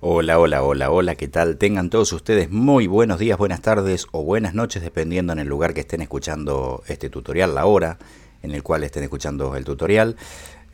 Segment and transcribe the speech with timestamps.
[0.00, 1.56] Hola, hola, hola, hola, ¿qué tal?
[1.56, 5.74] Tengan todos ustedes muy buenos días, buenas tardes o buenas noches, dependiendo en el lugar
[5.74, 7.98] que estén escuchando este tutorial, la hora
[8.44, 10.14] en el cual estén escuchando el tutorial.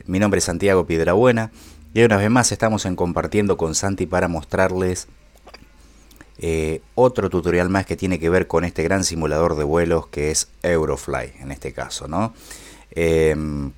[0.05, 1.49] Mi nombre es Santiago Piedrabuena
[1.91, 5.07] y una vez más estamos en compartiendo con Santi para mostrarles
[6.37, 10.29] eh, otro tutorial más que tiene que ver con este gran simulador de vuelos que
[10.29, 12.35] es Eurofly en este caso, ¿no?
[12.91, 13.71] Em,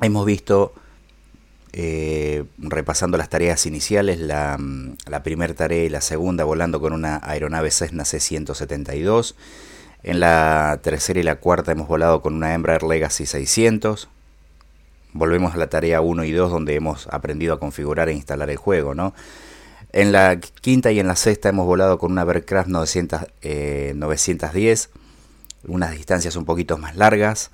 [0.00, 0.74] hemos visto
[1.78, 4.58] eh, repasando las tareas iniciales, la,
[5.10, 9.34] la primera tarea y la segunda volando con una aeronave Cessna C-172.
[10.02, 14.08] En la tercera y la cuarta hemos volado con una Embraer Legacy 600.
[15.12, 18.56] Volvemos a la tarea 1 y 2 donde hemos aprendido a configurar e instalar el
[18.56, 18.94] juego.
[18.94, 19.12] ¿no?
[19.92, 23.20] En la quinta y en la sexta hemos volado con una Aircraft 900,
[23.94, 24.88] 910,
[25.68, 27.50] unas distancias un poquito más largas.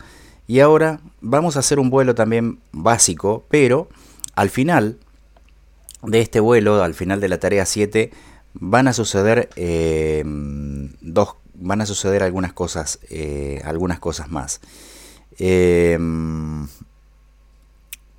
[0.46, 3.88] Y ahora vamos a hacer un vuelo también básico, pero
[4.34, 4.98] al final
[6.02, 8.10] de este vuelo, al final de la tarea 7,
[8.54, 14.60] van a suceder eh, dos, van a suceder algunas cosas, eh, algunas cosas más.
[15.38, 15.96] Eh,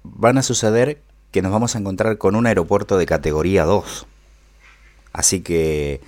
[0.03, 4.07] van a suceder que nos vamos a encontrar con un aeropuerto de categoría 2.
[5.11, 6.01] Así que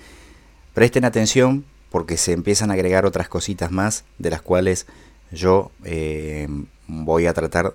[0.74, 4.86] presten atención porque se empiezan a agregar otras cositas más de las cuales
[5.30, 5.70] yo
[6.86, 7.74] voy a tratar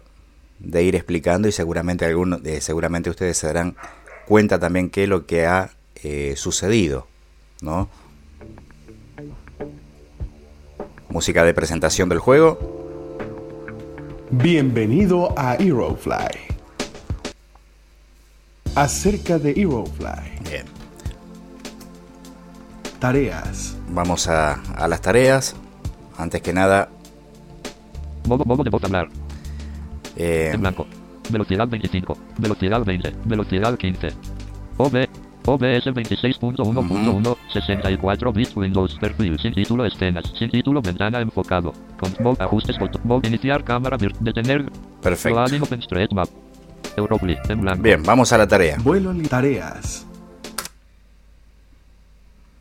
[0.63, 3.75] de ir explicando y seguramente algunos, eh, seguramente ustedes se darán
[4.27, 5.71] cuenta también qué es lo que ha
[6.03, 7.07] eh, sucedido,
[7.61, 7.89] ¿no?
[11.09, 12.57] Música de presentación del juego.
[14.29, 16.15] Bienvenido a Aerofly.
[18.75, 20.39] Acerca de Aerofly.
[20.49, 20.65] Bien.
[22.99, 23.75] Tareas.
[23.89, 25.55] Vamos a, a las tareas.
[26.17, 26.89] Antes que nada,
[28.27, 29.09] Modo, modo de voz hablar.
[30.15, 30.87] Eh, En blanco.
[31.29, 32.17] Velocidad 25.
[32.37, 33.13] Velocidad 20.
[33.25, 34.09] Velocidad 15.
[34.77, 35.07] OB.
[35.45, 37.37] OBS 26.1.1.
[37.51, 38.95] 64 bits Windows.
[38.99, 39.39] Perfil.
[39.39, 40.25] Sin título escenas.
[40.37, 41.73] Sin título ventana enfocado.
[41.99, 42.35] Control.
[42.39, 42.77] Ajustes.
[43.03, 43.27] Mode.
[43.27, 43.97] Iniciar cámara.
[43.97, 44.65] vir- Detener.
[45.01, 45.43] perfecto.
[45.63, 46.27] OpenStreetMap.
[47.49, 47.81] En blanco.
[47.83, 48.77] Bien, vamos a la tarea.
[48.83, 50.05] Vuelo li- tareas.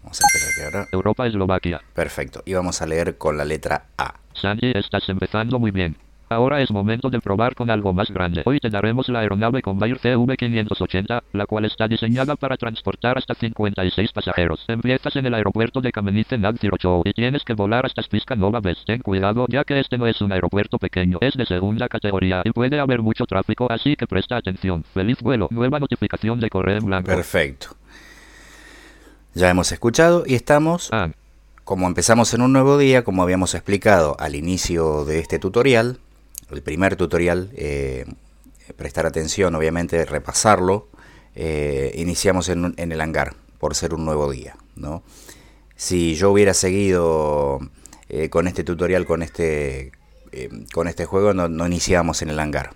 [0.03, 0.89] Vamos a esperar que ahora.
[0.93, 1.81] Europa, Eslovaquia.
[1.95, 2.43] Perfecto.
[2.47, 4.15] Y vamos a leer con la letra A.
[4.35, 5.97] Sanji, estás empezando muy bien.
[6.33, 8.43] Ahora es momento de probar con algo más grande.
[8.45, 14.13] Hoy te daremos la aeronave Convair CV580, la cual está diseñada para transportar hasta 56
[14.13, 14.65] pasajeros.
[14.69, 18.61] Empiezas en el aeropuerto de Kamenice nad Zirochou y tienes que volar hasta Spiska Nova
[18.61, 18.79] Vez.
[18.87, 22.53] Ten cuidado, ya que este no es un aeropuerto pequeño, es de segunda categoría y
[22.53, 24.85] puede haber mucho tráfico, así que presta atención.
[24.95, 25.49] Feliz vuelo.
[25.51, 27.09] Nueva notificación de correo en blanco.
[27.09, 27.71] Perfecto.
[29.35, 31.09] Ya hemos escuchado y estamos Ah,
[31.65, 35.99] Como empezamos en un nuevo día, como habíamos explicado al inicio de este tutorial,
[36.51, 38.07] el primer tutorial, eh,
[38.77, 40.89] prestar atención, obviamente repasarlo,
[41.35, 44.57] eh, iniciamos en, el hangar, por ser un nuevo día.
[44.77, 45.03] ¿no?
[45.77, 47.61] Si yo hubiera seguido
[48.09, 49.93] eh, con este tutorial, con este,
[50.73, 52.71] con este juego, no, no iniciábamos en el hangar.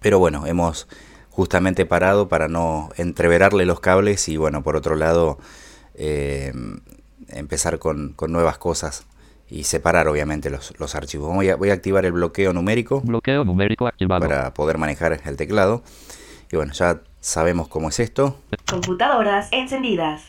[0.00, 0.88] Pero bueno, hemos
[1.30, 5.38] justamente parado para no entreverarle los cables y bueno, por otro lado,
[7.28, 9.06] empezar con nuevas cosas
[9.52, 11.34] y separar obviamente los, los archivos.
[11.34, 14.26] Voy a, voy a activar el bloqueo numérico bloqueo numérico activado.
[14.26, 15.82] para poder manejar el teclado.
[16.50, 18.38] Y bueno, ya sabemos cómo es esto.
[18.68, 20.22] Computadoras encendidas.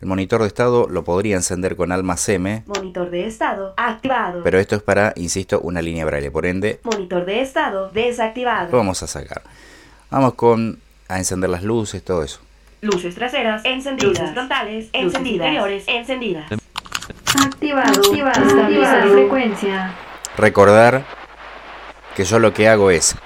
[0.00, 4.42] El monitor de estado lo podría encender con Almas M, Monitor de estado activado.
[4.42, 6.32] pero esto es para, insisto, una línea braille.
[6.32, 8.76] Por ende, Monitor de estado lo desactivado.
[8.76, 9.42] vamos a sacar.
[10.10, 12.40] Vamos con a encender las luces, todo eso.
[12.80, 14.18] Luces traseras encendidas.
[14.18, 15.46] Luces frontales encendidas.
[15.46, 16.63] interiores encendidas.
[17.44, 18.00] Activado.
[18.00, 19.92] Estabilizar frecuencia.
[20.36, 21.04] Recordar
[22.16, 23.16] que yo lo que hago es,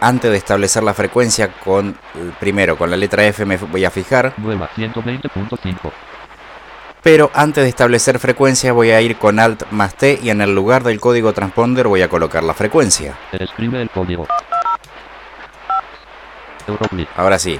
[0.00, 1.96] antes de establecer la frecuencia, con
[2.40, 5.92] primero con la letra F me voy a fijar, Nueva 120.5.
[7.02, 10.54] pero antes de establecer frecuencia voy a ir con Alt más T y en el
[10.54, 13.14] lugar del código transponder voy a colocar la frecuencia.
[13.32, 14.26] Escribe el código.
[17.16, 17.58] Ahora sí.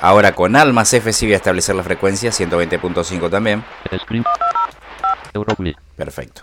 [0.00, 3.64] Ahora con Alt más F sí voy a establecer la frecuencia, 120.5 también.
[3.90, 4.24] Escribe.
[5.96, 6.42] Perfecto.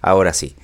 [0.00, 0.54] Ahora sí.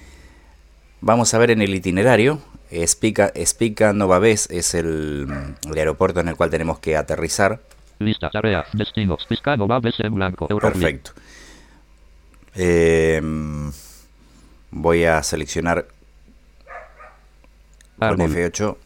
[1.00, 2.40] Vamos a ver en el itinerario.
[2.86, 5.26] Spica, Spica Nova Ves es el,
[5.64, 7.60] el aeropuerto en el cual tenemos que aterrizar.
[7.98, 8.30] Lista,
[8.72, 9.26] destinos,
[9.98, 10.46] en blanco.
[10.46, 11.12] Perfecto.
[12.54, 13.20] Eh,
[14.70, 15.86] voy a seleccionar
[17.98, 18.30] con Árbol.
[18.30, 18.76] F8.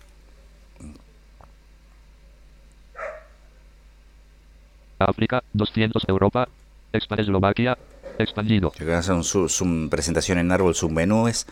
[4.99, 6.49] África, 200 Europa,
[6.93, 7.77] Expa Eslovaquia,
[8.19, 8.73] expandido.
[8.79, 11.47] Yo voy a hacer un zoom, zoom presentación en árbol, submenúes,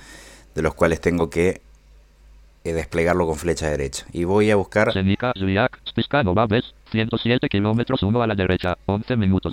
[0.54, 1.60] de los cuales tengo que
[2.64, 4.06] eh, desplegarlo con flecha derecha.
[4.12, 5.32] Y voy a buscar Senica,
[6.22, 9.52] Nova Ves, 107 kilómetros 1 a la derecha, 11 minutos.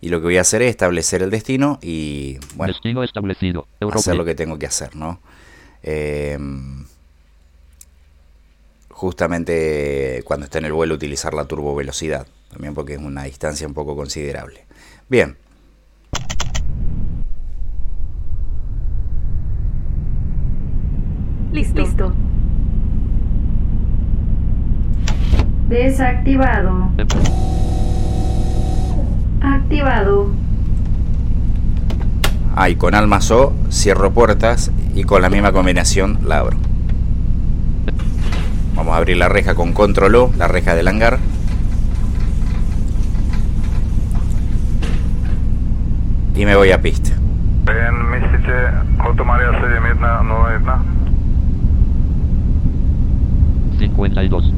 [0.00, 3.66] Y lo que voy a hacer es establecer el destino y, bueno, Destino establecido.
[3.92, 5.20] hacer lo que tengo que hacer, ¿no?
[5.82, 6.38] Eh,
[8.88, 13.74] justamente cuando esté en el vuelo utilizar la turbovelocidad, también porque es una distancia un
[13.74, 14.64] poco considerable.
[15.08, 15.36] Bien,
[21.52, 21.80] Listo.
[21.80, 22.12] Listo.
[25.68, 26.90] Desactivado.
[29.40, 30.30] Activado.
[32.60, 36.56] ahí con almas O cierro puertas y con la misma combinación la abro.
[38.74, 41.18] Vamos a abrir la reja con control O, la reja del hangar.
[46.40, 47.10] Y me voy a pista.
[47.10, 48.50] En mislite
[48.98, 50.84] Auto Maria 7101
[53.78, 54.52] 52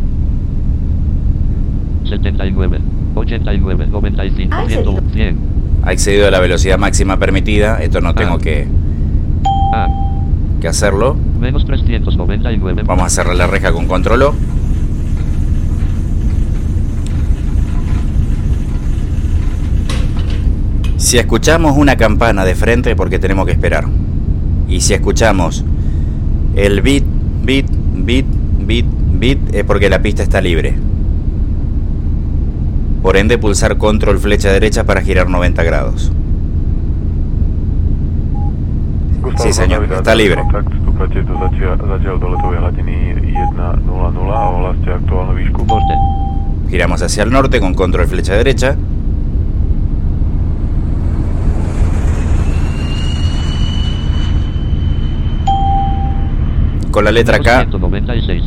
[2.09, 2.79] 79
[3.17, 5.13] 89 95 Ah, ¿en 101 serio?
[5.13, 5.39] 100
[5.85, 7.83] Ha excedido la velocidad máxima permitida.
[7.83, 8.39] Esto no tengo Ah.
[8.39, 8.69] que,
[9.75, 9.89] A
[10.61, 11.17] que hacerlo.
[11.41, 14.35] menos 399 Vamos a cerrar la reja con control O.
[21.13, 23.85] Si escuchamos una campana de frente porque tenemos que esperar.
[24.67, 25.63] Y si escuchamos
[26.57, 27.05] el beat,
[27.45, 27.67] beat,
[27.97, 28.25] beat,
[28.61, 28.87] beat,
[29.21, 30.75] beat es porque la pista está libre.
[33.03, 36.11] Por ende pulsar control flecha derecha para girar 90 grados.
[39.37, 40.41] Sí, señor, está libre.
[40.41, 45.61] Kontakt, vstúpate do zatiaľ, zatiaľ do letovej hladiny 100 a ohlaste aktuálnu výšku.
[45.69, 45.95] norte
[46.71, 48.77] Giramos hacia el norte con control flecha derecha.
[56.93, 58.43] Con la letra menos K 196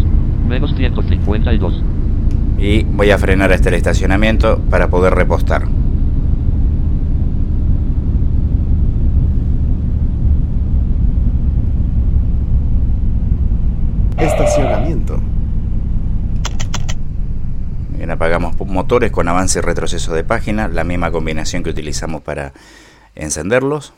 [0.47, 1.83] menos 152
[2.59, 5.67] y voy a frenar hasta el estacionamiento para poder repostar.
[14.17, 15.19] Estacionamiento.
[17.97, 22.53] Bien, apagamos motores con avance y retroceso de página, la misma combinación que utilizamos para
[23.15, 23.93] encenderlos.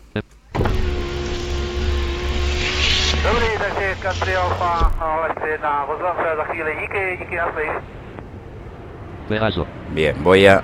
[9.94, 10.64] Bien, voy a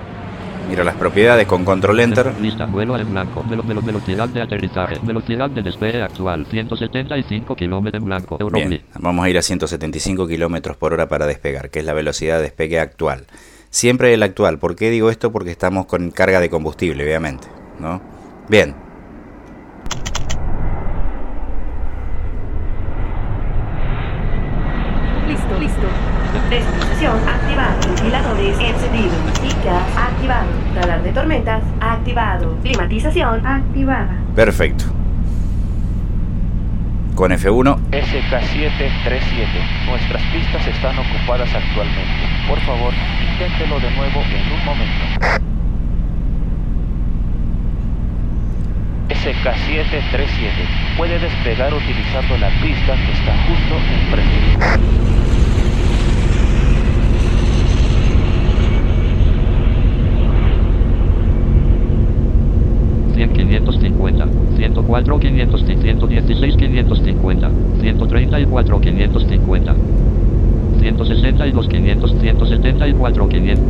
[0.69, 2.33] miro las propiedades con control enter.
[2.39, 8.01] lista vuelo en blanco Velo- velo- velocidad de aterrizaje velocidad de despegue actual 175 kilómetros
[8.01, 11.85] en blanco Bien, vamos a ir a 175 kilómetros por hora para despegar, que es
[11.85, 13.25] la velocidad de despegue actual.
[13.69, 14.57] Siempre el actual.
[14.59, 15.31] ¿Por qué digo esto?
[15.33, 17.47] Porque estamos con carga de combustible, obviamente.
[17.79, 18.01] ¿no?
[18.47, 18.75] Bien,
[25.27, 25.59] Listo.
[25.59, 25.87] Listo.
[26.53, 27.75] Deslización activada.
[27.83, 29.17] Ventiladores encendidos.
[29.65, 30.45] Gas activado.
[30.75, 32.55] Radar de tormentas activado.
[32.61, 34.21] Climatización Activada.
[34.35, 34.85] perfecto.
[37.15, 39.87] Con F1, SK737.
[39.87, 42.21] Nuestras pistas están ocupadas actualmente.
[42.47, 42.93] Por favor,
[43.31, 45.41] inténtelo de nuevo en un momento.
[49.09, 50.97] SK737.
[50.97, 55.13] Puede despegar utilizando la pista que está justo enfrente.
[63.13, 64.25] 100 550
[64.93, 67.49] 104 500 116 550
[67.81, 69.75] 134 550
[70.79, 73.65] 162 500 174 500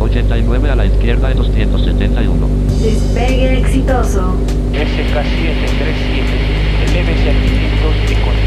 [0.00, 2.48] 89 a la izquierda en 271
[2.82, 4.34] Despegue exitoso.
[4.72, 6.58] SK737.
[6.88, 8.37] Elévese a 500 y destino.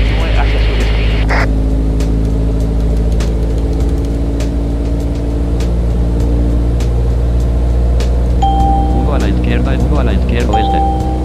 [8.95, 10.79] Uno a la izquierda uno a la izquierda oeste.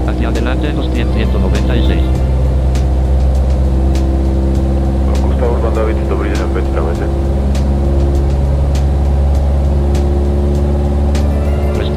[0.09, 2.03] Hacia adelante en los 100 196
[5.23, 7.07] Gustav Urban David, deň, opäť stavete.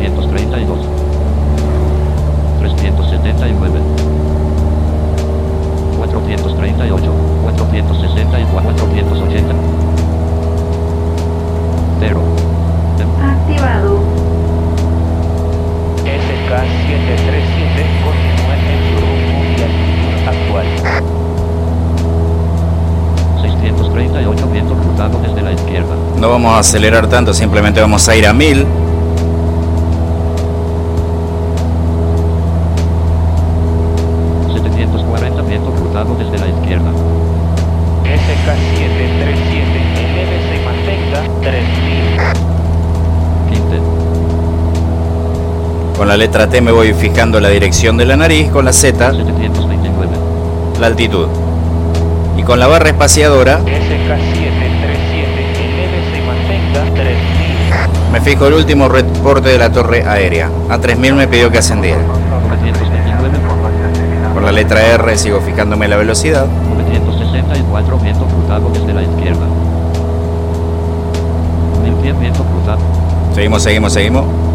[0.10, 0.78] 332
[2.60, 3.82] 379
[5.98, 7.29] 438
[7.70, 9.54] 464 480
[12.00, 12.22] 0
[13.22, 14.00] Activado.
[16.04, 20.68] SK737 continúe en su rumbo y altitud actual.
[23.42, 28.28] 638 viento cruzado desde la izquierda no vamos a acelerar tanto, simplemente vamos a ir
[28.28, 28.89] a 1000.
[46.20, 50.12] Letra T me voy fijando la dirección de la nariz, con la Z 729.
[50.82, 51.28] la altitud.
[52.36, 53.70] Y con la barra espaciadora SK737,
[55.64, 58.12] elévese y mantenga 3000.
[58.12, 60.50] me fijo el último reporte de la torre aérea.
[60.70, 62.02] A 3000 me pidió que ascendiera.
[62.02, 64.34] 929.
[64.34, 66.48] Con la letra R sigo fijándome la velocidad.
[66.48, 69.46] 964 viento cruzado desde la izquierda.
[71.82, 72.82] 1100 viento cruzado.
[73.34, 74.49] Seguimos, seguimos, seguimos.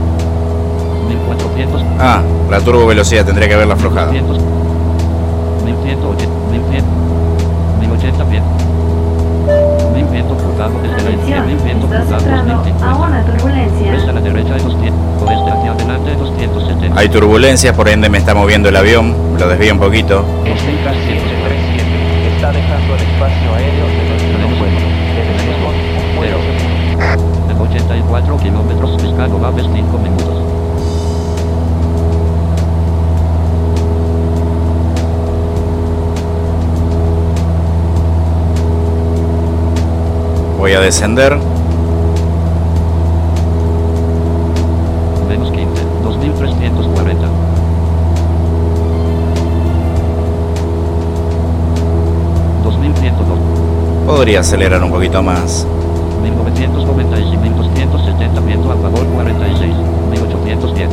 [1.05, 1.83] 1400.
[1.99, 2.21] Ah,
[2.51, 4.13] la turbo velocidad tendría que haberla aflojado.
[4.13, 4.37] 1100.
[5.65, 6.35] 1180.
[6.51, 6.85] 1100.
[7.81, 8.49] 1080 viento.
[9.95, 11.45] 1000 viento cruzado desde la izquierda.
[11.45, 12.95] 1000 Atención, viento estás cruzado entrando a 2050.
[12.97, 13.93] una turbulencia.
[13.93, 15.23] Oeste a la derecha de 200.
[15.29, 17.01] Oeste hacia adelante 270.
[17.01, 19.15] Hay turbulencias, por ende me está moviendo el avión.
[19.39, 20.25] Lo desvío un poquito.
[20.45, 24.81] SK737 está dejando el espacio aéreo de nuestro vuelo.
[25.15, 25.33] Debe
[25.63, 26.75] con un vuelo seguro.
[27.51, 30.44] En 84 kilómetros Piscado Baves 5 minutos.
[40.65, 41.37] Voy a descender.
[45.29, 45.67] Menos 15.
[46.03, 47.29] 2340.
[54.07, 55.67] Podría acelerar un poquito más.
[56.23, 59.75] 1996 1270 viento a favor 46
[60.13, 60.89] 1810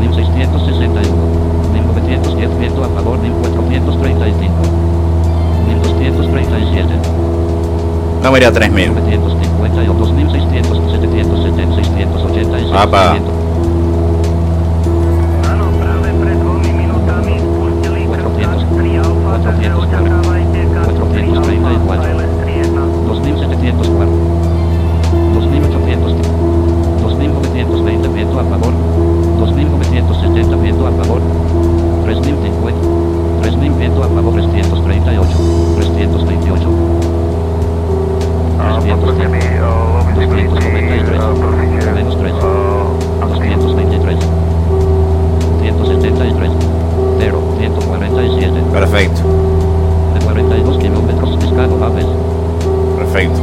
[0.00, 1.02] 1661
[1.74, 4.54] 1910 viento a favor 1435
[5.68, 7.31] 1237
[8.22, 8.94] no me iría a 3000.
[48.92, 49.22] Perfecto,
[50.12, 52.04] de 42 kilómetros Piscado Baves
[52.98, 53.40] perfecto.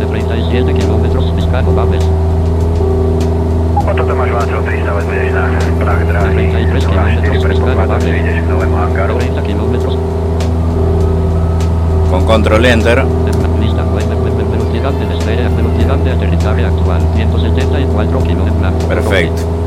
[0.00, 2.02] de 37 kilómetros Piscado Baves
[3.84, 5.44] Oto Tomáš Václav 300, vezmeš na
[5.84, 6.34] prach dráhy.
[6.48, 9.12] 33 kilometros 24 predpoklad, Piscado že ideš k novému de hangáru.
[9.20, 9.94] 30 kilómetros
[12.10, 13.04] Con control enter.
[13.60, 18.80] Lista, ve- ve- ve- velocidad de despegue, velocidad de aterrizaje actual, 174 km en blanco.
[18.88, 19.61] Perfecto.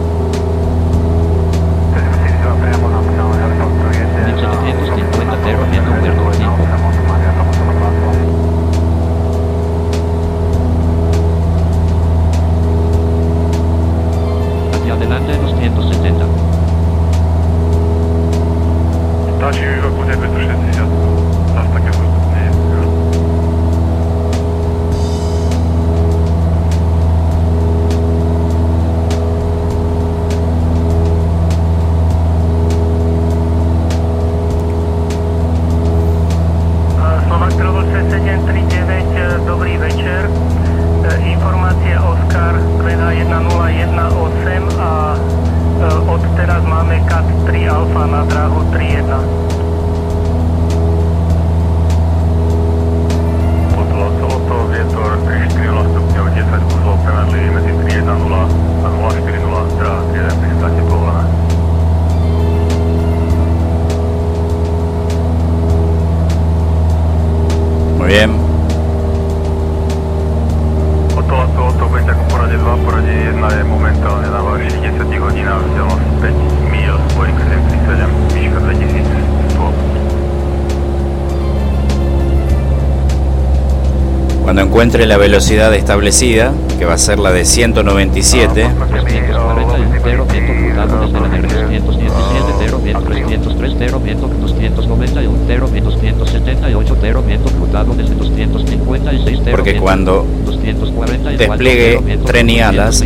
[84.85, 90.99] Encuentre la velocidad establecida, que va a ser la de 197, 341 0 viento cruzado
[90.99, 97.49] desde la R 217 0 viento 303 0 viento 291 0 viento 278 0 viento
[97.49, 103.03] cruzado desde 256 0 Porque cuando 244 despliegue 0 viento tren y alas,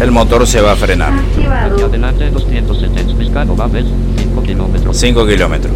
[0.00, 1.12] el motor se va a frenar.
[1.12, 3.86] hacia adelante 270 Piscado Baves
[4.16, 5.72] 5 kilómetros 5 kilómetros.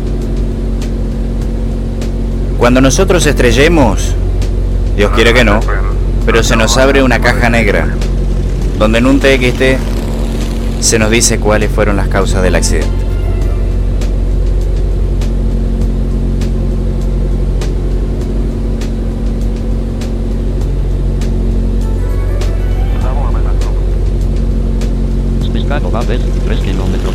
[2.59, 4.15] Cuando nosotros estrellemos,
[4.97, 5.61] Dios quiere que no,
[6.27, 7.89] pero se nos abre una caja negra,
[8.79, 9.63] donde en un TXT
[10.81, 13.10] se nos dice cuáles fueron las causas del accidente.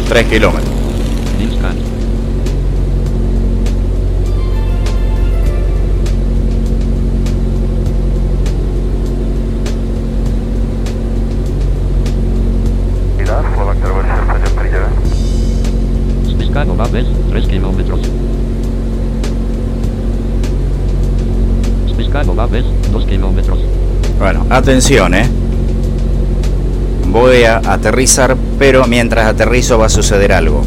[0.08, 0.70] 3 kilómetros.
[1.40, 1.76] Inscan.
[13.56, 14.88] Slovak Tower 739.
[16.30, 18.00] Spiska Nova West, 3 kilómetros.
[21.90, 23.60] Spiska Nova West, 2 kilómetros.
[24.20, 25.45] Bueno, atención, ¿eh?
[27.16, 30.62] Voy a aterrizar, pero mientras aterrizo va a suceder algo.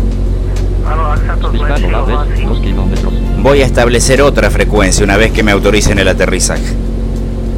[0.87, 3.13] Halo, Accentus Spiska Nova Lake West, 2 kilómetros.
[3.43, 6.75] Voy a establecer otra frecuencia una vez que me autoricen el aterrizaje.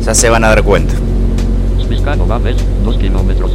[0.04, 0.94] Ya se van a dar cuenta.
[1.80, 3.52] Spiska Nova West, 2 kilómetros.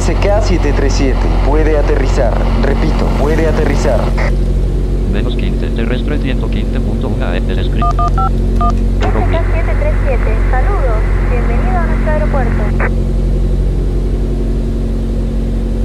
[0.00, 2.32] SK 737 puede aterrizar.
[2.62, 4.00] Repito, puede aterrizar.
[5.16, 7.86] Menos 15, terrestre 115.1 AF del script.
[9.02, 9.44] Euroclear.
[9.46, 10.20] 737,
[10.50, 11.00] saludos.
[11.30, 12.62] Bienvenido a nuestro aeropuerto.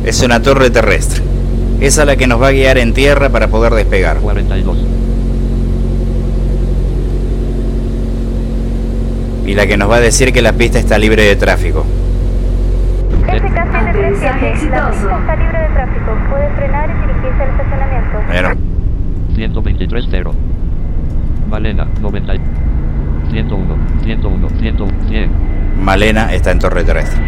[0.03, 1.21] Es una torre terrestre.
[1.79, 4.17] Esa es la que nos va a guiar en tierra para poder despegar.
[4.17, 4.77] 42.
[9.45, 11.85] Y la que nos va a decir que la pista está libre de tráfico.
[13.27, 14.91] SK 737, Aterrizaje la exitoso.
[14.91, 16.17] pista está libre de tráfico.
[16.29, 18.17] Puede frenar y dirigirse al estacionamiento.
[18.27, 18.70] Bueno,
[19.35, 20.31] 123.0.
[21.49, 22.33] Malena, 90.
[23.31, 25.31] 101, 101, 101, 100.
[25.83, 27.21] Malena está en torre terrestre.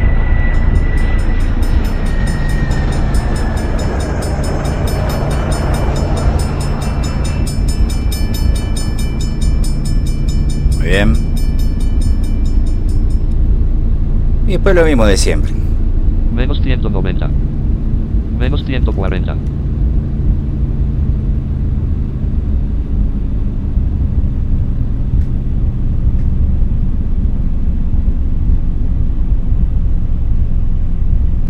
[10.77, 11.13] Muy bien.
[14.45, 15.53] Y después lo mismo de siempre.
[16.35, 17.29] Menos 190.
[18.37, 19.35] Menos 140.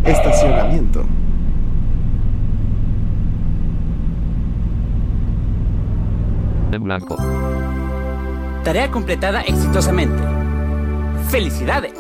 [0.06, 1.06] Estacionamiento.
[6.74, 7.16] En blanco.
[8.64, 10.22] Tarea completada exitosamente.
[11.30, 11.94] ¡Felicidades!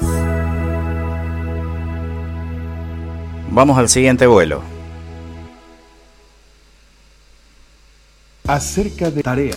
[3.52, 4.62] Vamos al siguiente vuelo.
[8.48, 9.56] Acerca de tarea.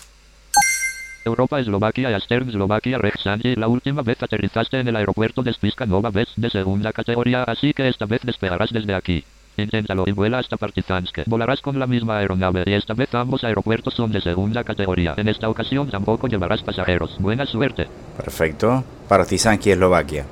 [1.27, 3.57] Europa, Eslovaquia, Astern, Eslovaquia, Rexange.
[3.57, 7.73] La última vez aterrizaste en el aeropuerto de Spiska Nova Vez de segunda categoría, así
[7.75, 9.25] que esta vez despegarás desde aquí.
[9.57, 11.21] Inténtalo y vuela hasta Partizansk.
[11.27, 15.15] Volarás con la misma aeronave y esta vez ambos aeropuertos son de segunda categoría.
[15.17, 17.17] En esta ocasión tampoco llevarás pasajeros.
[17.19, 17.89] Buena suerte.
[18.17, 18.85] Perfecto.
[19.09, 20.27] Partizanski, Eslovaquia.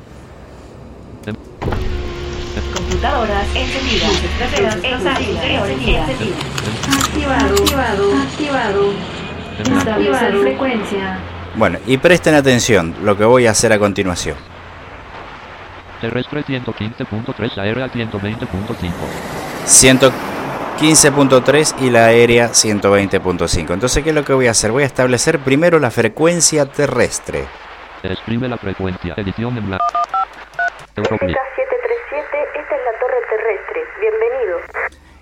[2.75, 4.09] Computadoras encendidas.
[4.13, 5.71] Luces traseras encendidas.
[5.71, 6.39] encendidas.
[7.01, 7.55] Activado.
[7.55, 8.17] Activado.
[8.23, 9.24] Activado.
[10.43, 11.19] Frecuencia.
[11.57, 14.37] Bueno, y presten atención lo que voy a hacer a continuación.
[16.01, 18.91] Terrestre 115.3, aérea 120.5.
[19.65, 23.73] 115.3 y la aérea 120.5.
[23.73, 24.73] Entonces, ¿qué es lo que voy a hacer?
[24.73, 27.47] Voy a establecer primero la frecuencia terrestre.
[28.03, 29.15] Escribe la frecuencia.
[29.17, 29.85] Edición en blanco.
[30.97, 31.31] Euroclear.
[31.31, 33.85] SK 737, esta es la torre terrestre.
[34.01, 34.59] Bienvenido.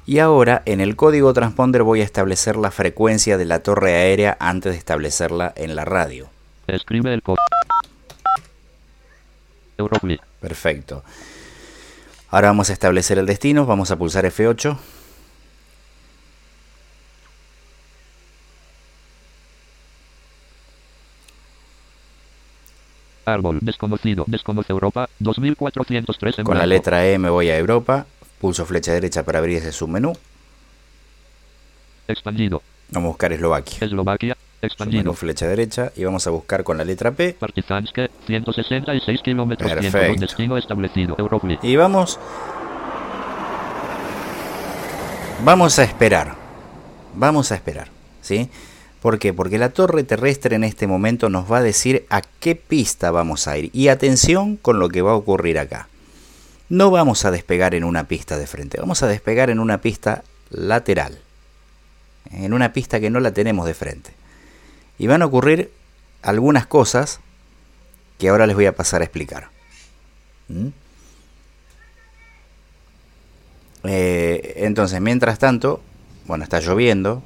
[0.04, 4.36] Y ahora en el código transponder voy a establecer la frecuencia de la torre aérea
[4.40, 6.28] antes de establecerla en la radio.
[6.66, 7.38] Escribe el código.
[10.40, 11.04] Perfecto.
[12.30, 13.64] Ahora vamos a establecer el destino.
[13.66, 14.76] Vamos a pulsar F8.
[23.24, 23.58] Árbol.
[23.60, 24.24] Desconocido.
[24.26, 25.08] Desconoce Europa.
[25.20, 28.06] 2403 en Con la letra E me voy a Europa.
[28.42, 30.14] Pulso flecha derecha para abrir ese submenú.
[32.08, 32.60] Expandido.
[32.90, 33.78] Vamos a buscar Eslovaquia.
[33.80, 34.36] Eslovaquia.
[34.60, 35.12] Expandido.
[35.14, 37.36] flecha derecha y vamos a buscar con la letra P.
[37.38, 37.96] Partizansk.
[38.26, 39.70] 166 kilómetros.
[39.70, 39.96] Perfecto.
[39.96, 41.14] 102 destino establecido.
[41.16, 41.64] Euroclear.
[41.64, 42.18] Y vamos.
[45.44, 46.34] Vamos a esperar.
[47.14, 47.90] Vamos a esperar.
[48.22, 48.50] ¿Sí?
[49.00, 49.32] ¿Por qué?
[49.32, 53.46] Porque la torre terrestre en este momento nos va a decir a qué pista vamos
[53.46, 53.70] a ir.
[53.72, 55.86] Y atención con lo que va a ocurrir acá.
[56.72, 60.24] No vamos a despegar en una pista de frente, vamos a despegar en una pista
[60.48, 61.18] lateral.
[62.30, 64.14] En una pista que no la tenemos de frente.
[64.98, 65.70] Y van a ocurrir
[66.22, 67.20] algunas cosas
[68.18, 69.50] que ahora les voy a pasar a explicar.
[70.48, 70.68] ¿Mm?
[73.84, 75.82] Eh, entonces, mientras tanto,
[76.24, 77.22] bueno, está lloviendo,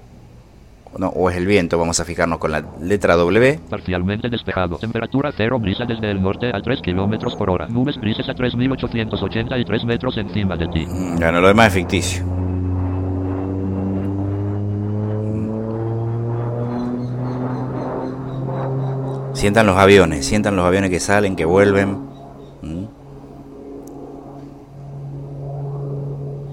[0.98, 1.78] no, o es el viento.
[1.78, 3.60] Vamos a fijarnos con la letra W.
[3.68, 4.78] Parcialmente despejado.
[4.78, 7.66] Temperatura cero brisa desde el norte a 3 kilómetros por hora.
[7.68, 10.86] Nubes grises a 3.883 metros encima de ti.
[10.86, 12.24] Mm, bueno, lo demás es ficticio.
[19.34, 22.06] Sientan los aviones, sientan los aviones que salen, que vuelven.
[22.62, 22.84] Mm.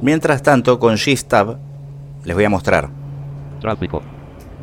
[0.02, 1.58] Mientras tanto, con Shift Tab
[2.26, 2.90] les voy a mostrar.
[3.62, 4.02] Tráfico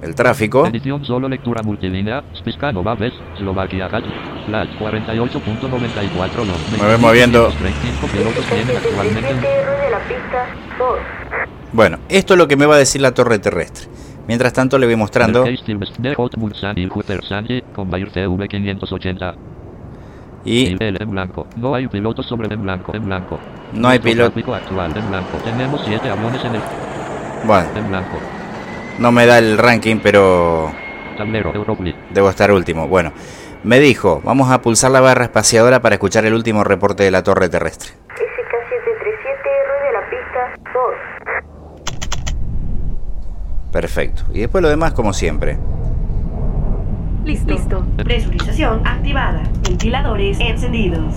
[0.02, 0.66] el tráfico.
[0.66, 2.22] Edición solo lectura multilínea.
[2.36, 3.12] Spiscano Baves.
[3.36, 3.88] Eslovaquia.
[3.88, 4.04] Cat.
[4.46, 7.48] Flash 48.94 los Me voy moviendo.
[7.48, 10.46] 35 pilotos tienen actualmente un- de la pista
[10.78, 10.98] 2.
[11.72, 13.86] Bueno, esto es lo que me va a decir la torre terrestre.
[14.26, 15.56] Mientras tanto le voy mostrando y
[16.88, 19.34] Jupiter Sanji con Bayer CV 580.
[20.44, 21.46] y Nivel en blanco.
[21.56, 22.94] No hay pilotos sobre en blanco.
[22.94, 23.38] En blanco.
[23.74, 24.38] No hay piloto.
[24.54, 25.36] actual en blanco.
[25.44, 26.60] Tenemos 7 aviones en el
[27.44, 28.18] bueno, en blanco.
[29.00, 30.70] No me da el ranking, pero
[32.10, 32.86] debo estar último.
[32.86, 33.12] Bueno,
[33.64, 37.22] me dijo, vamos a pulsar la barra espaciadora para escuchar el último reporte de la
[37.22, 37.92] torre terrestre.
[38.10, 40.82] SK737R de la pista 2.
[43.72, 44.24] Perfecto.
[44.32, 45.58] Y después lo demás como siempre.
[47.24, 47.52] Listo.
[47.52, 47.86] Listo.
[47.96, 49.42] Presurización activada.
[49.62, 51.14] Ventiladores encendidos.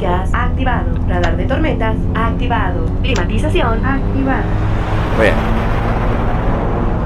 [0.00, 0.98] Gas activado.
[1.08, 2.86] Radar de tormentas activado.
[3.02, 4.44] Climatización Activado.
[5.20, 5.34] Bien.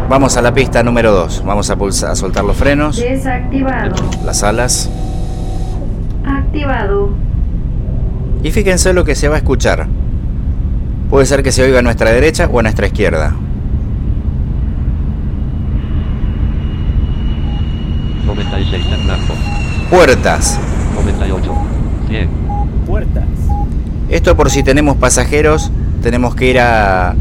[0.08, 1.42] Vamos a la pista número 2.
[1.44, 3.94] Vamos a, pulsar, a soltar los frenos, Desactivado.
[4.24, 4.90] las alas.
[6.26, 7.10] Activado.
[8.42, 9.86] Y fíjense lo que se va a escuchar.
[11.10, 13.34] Puede ser que se oiga a nuestra derecha o a nuestra izquierda.
[18.26, 19.34] 96 en blanco.
[19.90, 20.58] Puertas.
[20.94, 21.52] 98.
[22.08, 22.28] 100.
[22.86, 23.24] Puertas.
[24.08, 25.70] Esto por si tenemos pasajeros,
[26.02, 27.14] tenemos que ir a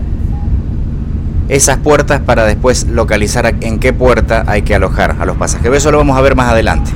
[1.54, 5.78] esas puertas para después localizar en qué puerta hay que alojar a los pasajeros.
[5.78, 6.90] Eso lo vamos a ver más adelante.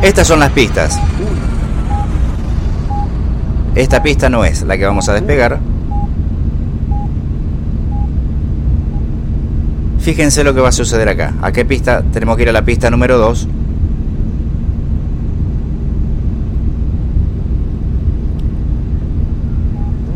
[0.00, 0.98] Estas son las pistas.
[3.74, 5.60] Esta pista no es la que vamos a despegar.
[9.98, 11.34] Fíjense lo que va a suceder acá.
[11.42, 12.02] ¿A qué pista?
[12.10, 13.48] Tenemos que ir a la pista número 2.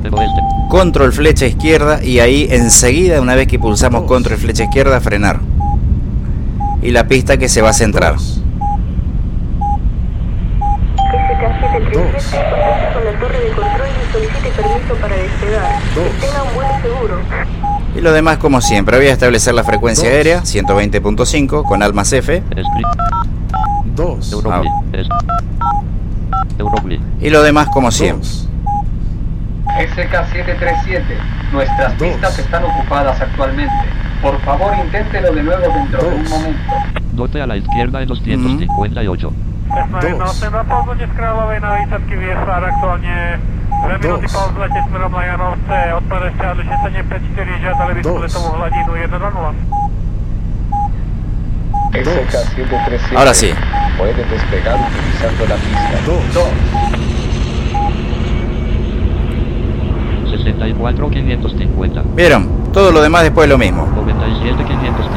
[0.05, 0.56] Del oeste.
[0.68, 5.40] Control flecha izquierda y ahí enseguida, una vez que pulsamos control flecha izquierda, frenar.
[6.83, 8.16] Y la pista que se va a centrar.
[8.16, 8.46] SK737
[11.92, 13.96] contacte con la torre de control
[17.94, 18.98] y lo demás como siempre.
[18.98, 22.42] Voy a establecer la frecuencia aérea, 120.5, con almas F.
[22.42, 22.88] Script.
[23.94, 24.68] 2, Europli.
[24.92, 25.09] Es.
[26.59, 27.00] Europli.
[27.20, 28.29] Y lo demás como siempre.
[29.77, 31.03] SK737,
[31.53, 32.09] nuestras Dos.
[32.09, 33.73] pistas están ocupadas actualmente.
[34.23, 36.31] Por favor, inténtelo de nuevo dentro de un Dos.
[36.31, 36.73] momento.
[37.12, 39.33] Dote a la izquierda en 258.
[40.01, 40.43] Dos.
[40.53, 43.39] na południe z Královej na výsadky VFR aktuálne
[43.83, 44.33] 2 minúty Dos.
[44.33, 48.12] po vzlete smerom na Janovce, odpada ste adlišenie 54, žiadali by Dos.
[48.12, 49.87] sme letovú hladinu 1.00.
[51.97, 53.17] SK737.
[53.17, 53.53] Ahora sí.
[53.97, 57.15] Puede despegar utilizando la pista 2,
[60.57, 62.03] 64 550.
[62.14, 62.49] ¿Vieron?
[62.73, 63.87] Todo lo demás después lo mismo.
[63.95, 65.16] 97 550.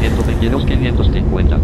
[0.00, 1.58] 122 550.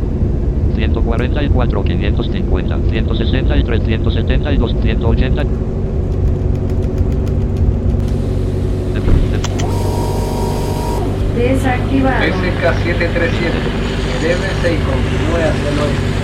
[0.75, 2.79] 144 550.
[2.91, 5.45] 163 172 180.
[11.37, 12.25] Desactivado.
[12.25, 13.53] SK737,
[14.21, 16.15] elébese y continúe hacia el oeste.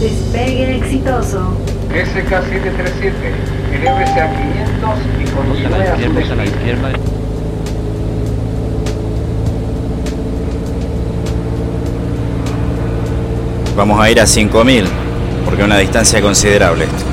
[0.00, 1.56] Despegue exitoso.
[1.92, 3.12] SK737,
[3.74, 6.90] elébese a 500 y Vamos a continúe la a su a la izquierda.
[13.76, 14.84] Vamos a ir a 5000,
[15.44, 17.11] porque es una distancia considerable esto.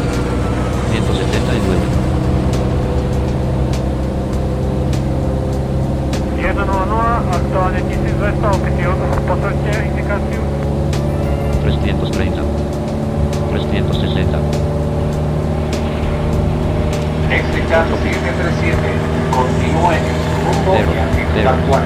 [17.70, 18.82] SK737,
[19.30, 21.50] continúe en su rumbo y altitud cero.
[21.54, 21.86] actual.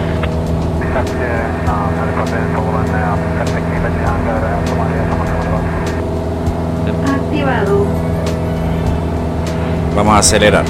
[0.80, 1.30] Vyšľaďte
[1.68, 5.44] na helikoptér povolené a perfektný letný hangár a Somalia, Somalia,
[7.04, 7.84] Activado.
[9.96, 10.64] Vamos a acelerar.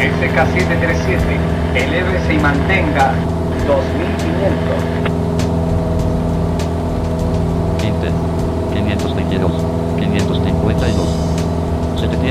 [0.00, 1.28] SK737,
[1.76, 3.12] elévese y mantenga
[3.68, 5.15] 2500.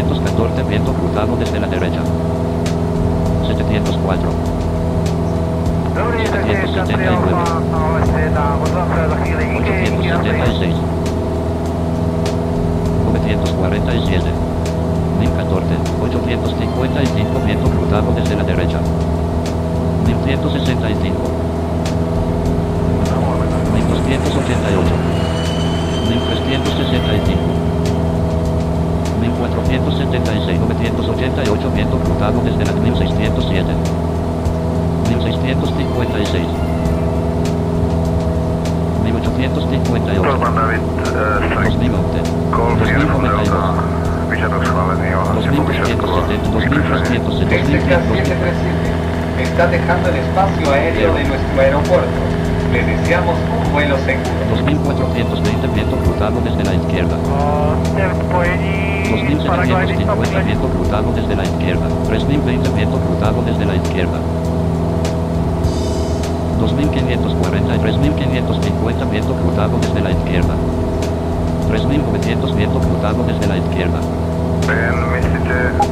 [0.06, 2.02] 714 viento cruzado desde la derecha.
[3.48, 4.30] 704.
[5.96, 6.86] Dobrý, takže 779.
[6.86, 7.36] Gabriel
[7.74, 9.68] a leste na vozovke za chvíli IK
[10.00, 10.78] 876.
[13.14, 14.34] 947.
[15.20, 15.74] 1014.
[16.02, 18.80] 855 viento cruzado desde la derecha.
[20.06, 21.16] 1165.
[23.74, 25.16] 1288.
[26.10, 27.75] 1365.
[29.22, 33.74] 1476, 988, viento cruzado desde la 1607.
[35.10, 36.48] 1656.
[39.04, 40.22] 1858.
[41.66, 42.20] 2011.
[42.80, 43.96] 2092.
[45.36, 48.96] 2370, 2370, SK737
[49.42, 52.25] está dejando el espacio aéreo de nuestro aeropuerto.
[52.76, 54.28] Le deseamos un vuelo seguro.
[54.52, 57.16] 2420, viento cruzado desde la izquierda.
[57.96, 61.88] 2750, viento cruzado desde la izquierda.
[62.10, 64.20] 3020, viento cruzado desde la izquierda.
[66.60, 70.56] 2540 y 3550, viento cruzado desde la izquierda.
[71.70, 74.02] 3900, viento cruzado desde la izquierda.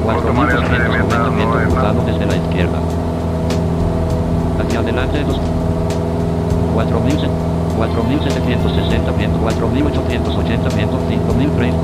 [0.04, 2.80] 4290, viento cruzado desde la izquierda.
[4.60, 5.63] Hacia adelante dos 4000
[6.74, 11.78] 4760 viento 4880 viento 5030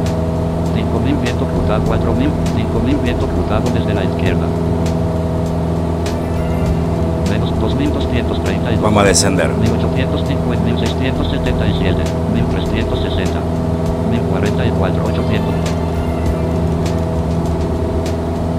[0.75, 4.45] 5000 viento cruzado 4000 5000 viento cruzado desde la izquierda
[7.29, 9.49] menos 2232 Vamos a descender.
[9.49, 13.39] 1850 1677 1360
[14.11, 15.53] 1044 800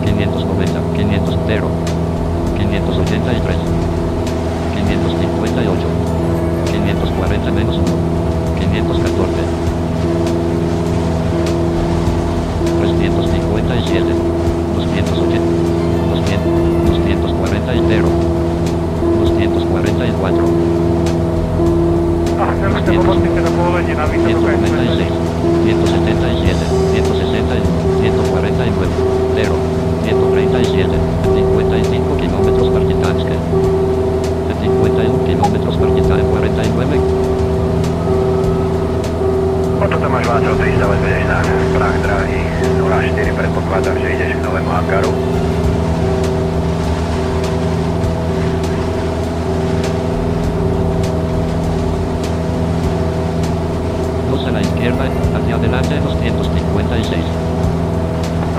[0.05, 1.69] 590 500 0
[2.59, 3.57] 583
[4.75, 6.10] 558
[6.91, 7.87] 540 menos 1
[8.59, 9.31] 514
[12.81, 14.03] 357
[14.75, 15.15] 280
[16.11, 16.51] 200
[16.91, 18.09] 240 y 0
[19.21, 20.45] 244
[24.27, 25.15] 196
[25.63, 26.59] 177
[26.93, 27.55] 160
[28.03, 28.91] 149
[29.37, 29.55] 0
[30.03, 30.91] 137
[31.37, 32.83] 55 kilómetros per
[34.51, 37.01] Gdańsk 51 kilómetros per Gdańsk 49
[39.81, 41.39] Oto Tomáš Václav 300, vedeš na
[41.79, 42.43] prach dráhy
[42.83, 45.13] 04, predpokladám, že ideš k novému hangaru.
[54.35, 57.60] Dos a la izquierda, hacia adelante 256.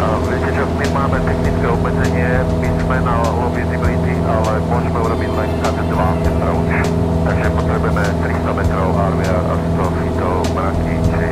[0.01, 5.49] Viete čo, my máme technické obmedzenie, my sme na low visibility, ale môžeme urobiť len
[5.61, 6.89] cut 2 approach.
[7.21, 11.25] Takže potrebujeme 300 metrov RVR a 100 feetov mraky, či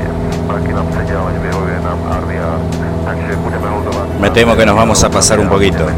[0.45, 2.59] mraky nám sedia, ale nevyhovuje nám RVR.
[3.09, 4.05] Takže budeme holdovať.
[4.21, 5.89] Me temo que nos vamos a pasar un poquito.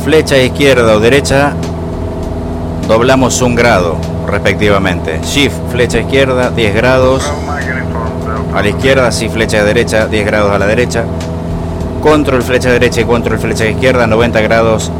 [0.00, 1.54] Flecha izquierda o derecha,
[2.90, 3.94] doblamos un grado
[4.26, 5.20] respectivamente.
[5.22, 7.22] Shift, flecha izquierda, 10 grados.
[8.52, 11.04] A la izquierda, sí, flecha derecha, 10 grados a la derecha.
[12.02, 14.90] Control, flecha derecha y control, flecha izquierda, 90 grados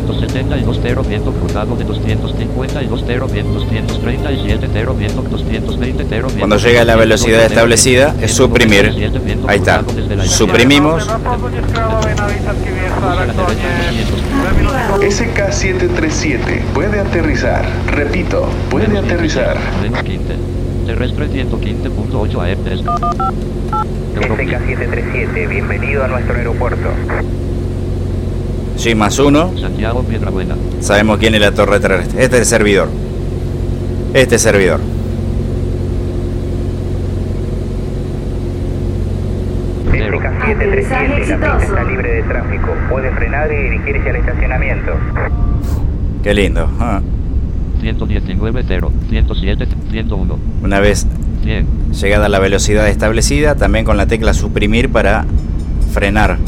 [0.00, 6.56] 272 0 viento cruzado de 252 0 viento 237 0 viento 220 0 viento Cuando
[6.56, 8.92] llega a la velocidad 207, establecida es suprimir.
[8.92, 9.84] 197, viento Ahí está.
[10.26, 11.06] Suprimimos.
[11.06, 11.18] Dos a
[12.14, 14.22] la derecha 200.
[15.02, 17.64] SK737 puede aterrizar.
[17.86, 19.58] Repito, puede aterrizar.
[19.82, 20.34] Menos 15.
[20.86, 22.84] Terrestre 115.8 AFS.
[24.22, 24.60] Europea.
[24.60, 26.90] SK737, bienvenido a nuestro aeropuerto.
[28.76, 29.52] G más 1.
[29.60, 30.56] Santiago Piedrabuena.
[30.80, 32.22] Sabemos quién es la torre terrestre.
[32.22, 32.88] Este es el servidor.
[34.14, 34.80] Este servidor.
[39.90, 40.18] Cero.
[40.20, 42.68] SK737, la pista está libre de tráfico.
[42.90, 44.92] Puede frenar y dirigirse al estacionamiento.
[46.22, 46.68] Qué lindo.
[46.80, 47.00] ah.
[47.80, 50.38] 119, 0, 107, 101.
[50.62, 51.04] Una vez
[51.44, 51.66] Bien.
[51.90, 55.24] llegada la velocidad establecida, también con la tecla suprimir para
[55.92, 56.38] frenar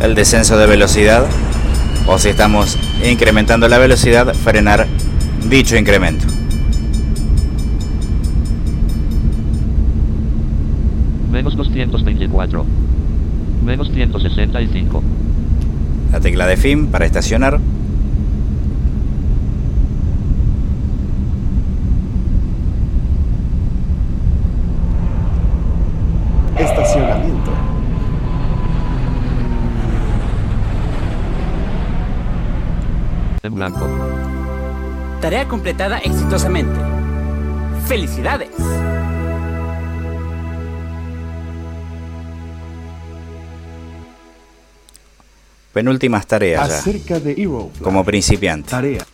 [0.00, 1.26] el descenso de velocidad.
[2.06, 4.86] O si estamos incrementando la velocidad, frenar
[5.48, 6.26] dicho incremento.
[11.30, 12.64] Menos 224.
[13.64, 15.02] Menos 165.
[16.12, 17.60] La tecla de fin para estacionar.
[26.58, 27.50] Estacionamiento.
[33.42, 33.86] En blanco.
[35.20, 36.80] Tarea completada exitosamente.
[37.86, 38.48] ¡Felicidades!
[45.74, 47.70] Penúltimas tareas ya, Acerca de Hero.
[47.82, 48.70] como principiante.
[48.70, 49.06] Tarea.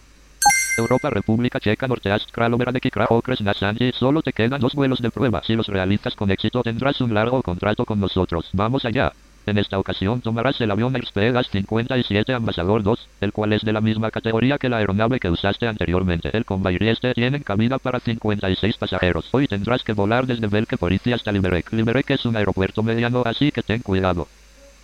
[0.79, 3.93] Europa, República Checa, Norteast, Kraloverade, Kikra, Okres, Nasanji.
[3.93, 5.43] Solo te quedan dos vuelos de prueba.
[5.45, 8.49] Si los realizas con éxito, tendrás un largo contrato con nosotros.
[8.53, 9.13] Vamos allá.
[9.47, 13.81] En esta ocasión tomarás el avión Expegas 57 Ambassador 2, el cual es de la
[13.81, 16.37] misma categoría que la aeronave que usaste anteriormente.
[16.37, 19.29] El Convair y este tienen cabida para 56 pasajeros.
[19.31, 21.73] Hoy tendrás que volar desde Belke Policia hasta Limerick.
[21.73, 24.27] Limerick es un aeropuerto mediano, así que ten cuidado.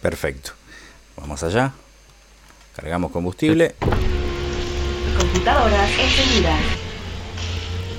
[0.01, 0.53] Perfecto.
[1.17, 1.73] Vamos allá.
[2.77, 3.75] Cargamos combustible.
[5.19, 6.61] Computadoras encendidas.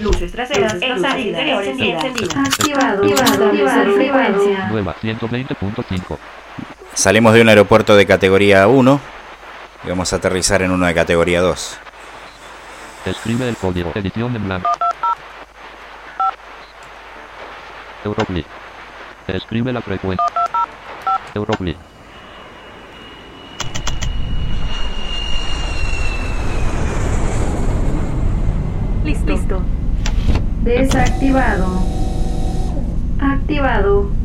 [0.02, 1.68] Luces traseras Luces encendidas.
[1.68, 2.06] encendidas.
[2.48, 3.04] Activado.
[3.04, 3.94] Activado.
[3.96, 4.68] Frecuencia.
[4.70, 6.18] Nueva 120.5.
[6.96, 9.00] Salimos de un aeropuerto de categoría 1
[9.84, 11.78] y vamos a aterrizar en uno de categoría 2.
[13.08, 13.92] Escribe el código.
[13.96, 14.70] Edición en blanco.
[18.06, 18.46] Europli.
[19.28, 20.26] Escribe la frecuencia.
[21.34, 21.76] Europli.
[29.04, 29.34] Listo.
[29.34, 29.62] Listo.
[30.62, 31.84] Desactivado.
[33.20, 34.23] Activado.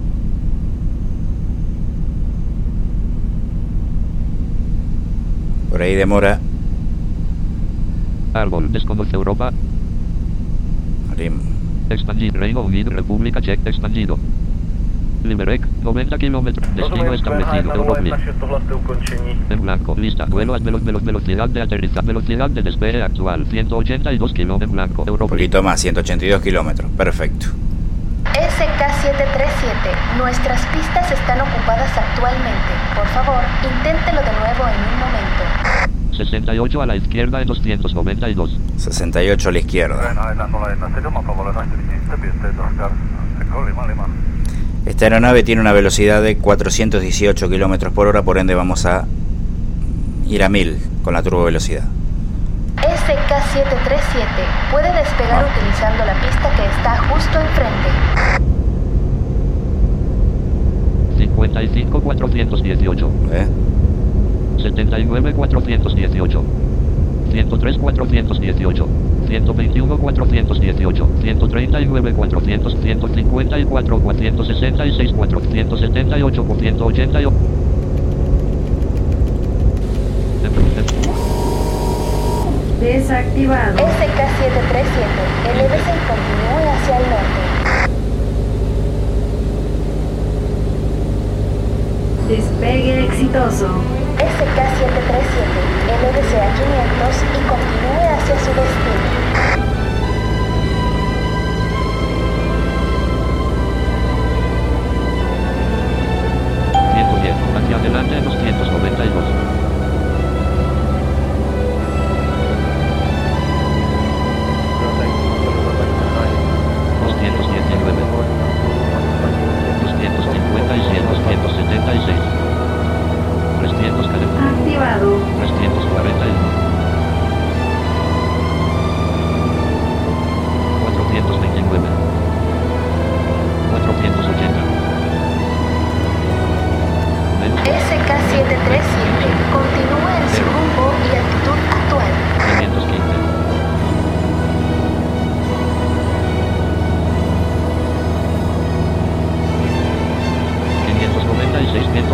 [5.70, 6.38] Por ahí demora.
[8.34, 8.70] Árbol.
[8.72, 9.52] Desconoce Europa.
[11.12, 11.40] Abrim-
[11.90, 12.38] Expandido.
[12.38, 12.90] Reino Unido.
[12.90, 13.68] República Checa.
[13.70, 14.18] Expandido.
[15.24, 15.66] Limerick.
[15.82, 16.74] 90 kilómetros.
[16.76, 17.74] Destino establecido.
[17.74, 18.12] Europli.
[19.50, 19.94] En blanco.
[19.98, 20.26] Lista.
[20.26, 22.06] Vuelo a velo- velo- velocidad de aterrizaje.
[22.06, 23.46] Velocidad de despegue actual.
[23.46, 24.68] 182 kilómetros.
[24.70, 25.02] En blanco.
[25.02, 25.36] Un Europli.
[25.36, 26.90] poquito más, 182 kilómetros.
[26.92, 27.46] Perfecto.
[28.38, 32.70] SK737, nuestras pistas están ocupadas actualmente.
[32.94, 36.16] Por favor, inténtelo de nuevo en un momento.
[36.16, 38.58] 68 a la izquierda en 292.
[38.76, 40.14] 68 a la izquierda.
[44.86, 49.06] Esta aeronave tiene una velocidad de 418 kilómetros por hora, por ende vamos a
[50.28, 51.84] ir a 1000 con la turbo velocidad.
[53.48, 57.88] SK737 puede despegar utilizando la pista que está justo enfrente.
[61.16, 63.10] 55 418.
[63.32, 63.46] ¿Eh?
[64.58, 66.44] 79 418.
[67.30, 68.88] 103 418.
[69.28, 71.08] 121 418.
[71.22, 72.76] 139 400.
[72.82, 77.32] 154 466 478 488.
[82.80, 83.76] Desactivado.
[83.76, 85.02] SK737,
[85.50, 87.40] elévese y continúe hacia el norte.
[92.28, 93.66] Despegue exitoso.
[94.18, 99.77] SK737, elévese a 500 y continúe hacia su destino.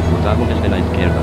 [0.04, 1.20] Ejecutamos el de la izquierda.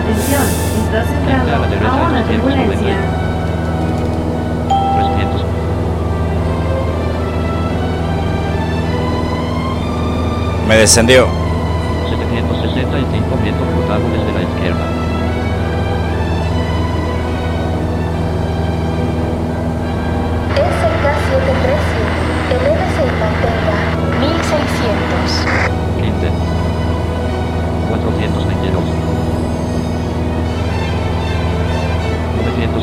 [0.00, 0.42] Atención,
[0.84, 2.96] está centrado a, la derecha a una turbulencia.
[4.96, 5.44] 300.
[10.66, 11.26] Me descendió.
[12.08, 15.07] 765 metros, ejecutamos desde la izquierda.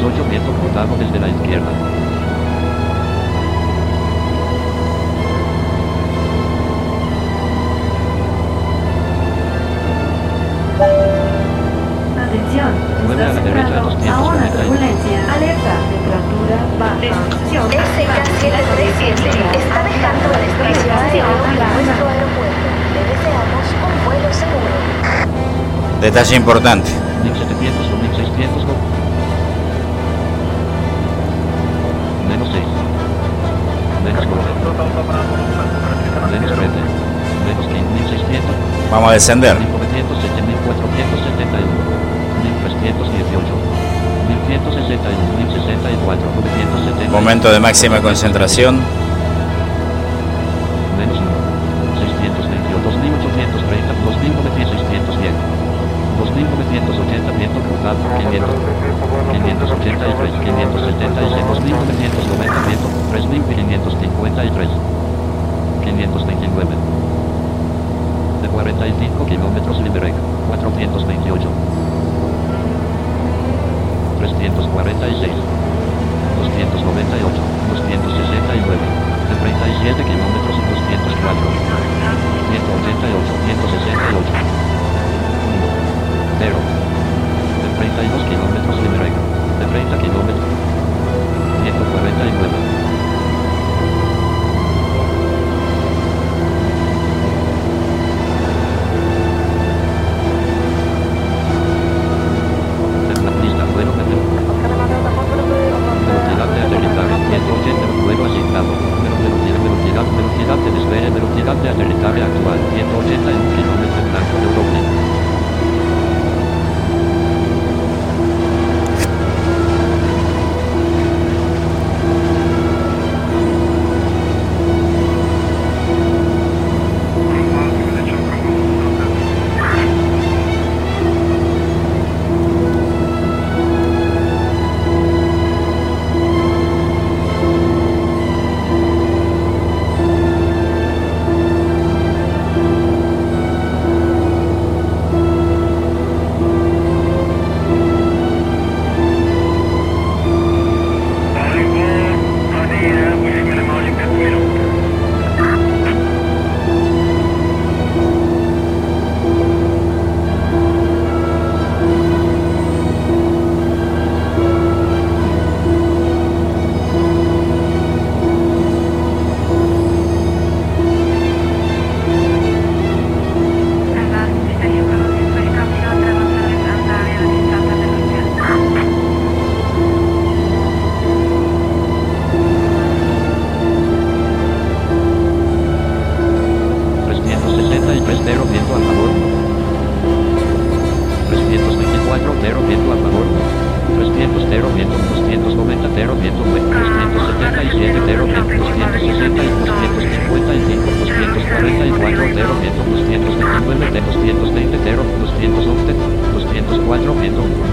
[0.06, 1.72] 908 viento cruzado desde la izquierda.
[12.16, 12.70] Atención.
[13.06, 14.16] Nueve a la Está derecha, cerrado 290.
[14.16, 15.18] a una turbulencia.
[15.36, 15.74] Alerta.
[15.92, 16.96] Temperatura baja.
[17.02, 17.66] Destrucción.
[17.72, 19.26] Ese K737
[19.58, 22.66] está dejando el espacio aéreo en nuestro aeropuerto.
[22.94, 24.76] Le deseamos un vuelo seguro.
[26.02, 27.05] Detalle importante.
[38.96, 39.60] Vamos a descender.
[39.60, 41.68] 1900, 7471.
[42.44, 43.44] 1318.
[44.30, 47.12] 1161, 1064, 970.
[47.12, 48.80] Momento de máxima concentración.
[68.80, 70.16] 35 kilómetros Liberec,
[70.50, 71.50] 428.
[74.20, 75.32] 346.
[76.38, 77.42] 298.
[77.70, 78.78] 269.
[79.30, 81.76] De 37 kilómetros 204.
[82.52, 82.95] 180.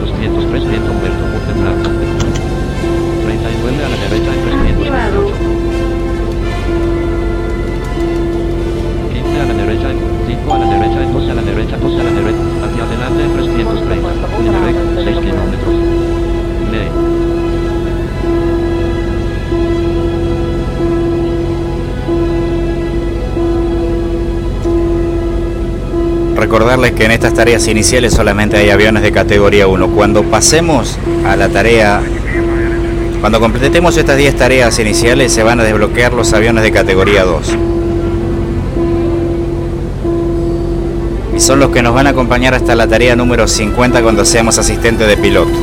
[0.00, 1.76] 203 100 Humberto Bucetlar.
[3.22, 5.34] 39 a la derecha en 328.
[9.12, 11.92] 15 a la derecha en 5 a la derecha en 2 a la derecha 2
[11.92, 12.42] a la derecha.
[12.64, 14.26] Hacia adelante 330.
[14.42, 15.76] Direct 6 kilómetros.
[16.72, 17.41] Lee.
[26.43, 29.90] Recordarles que en estas tareas iniciales solamente hay aviones de categoría 1.
[29.90, 32.03] Cuando pasemos a la tarea,
[33.20, 37.57] cuando completemos estas 10 tareas iniciales, se van a desbloquear los aviones de categoría 2.
[41.36, 44.59] Y son los que nos van a acompañar hasta la tarea número 50 cuando seamos
[44.59, 45.61] asistentes de piloto.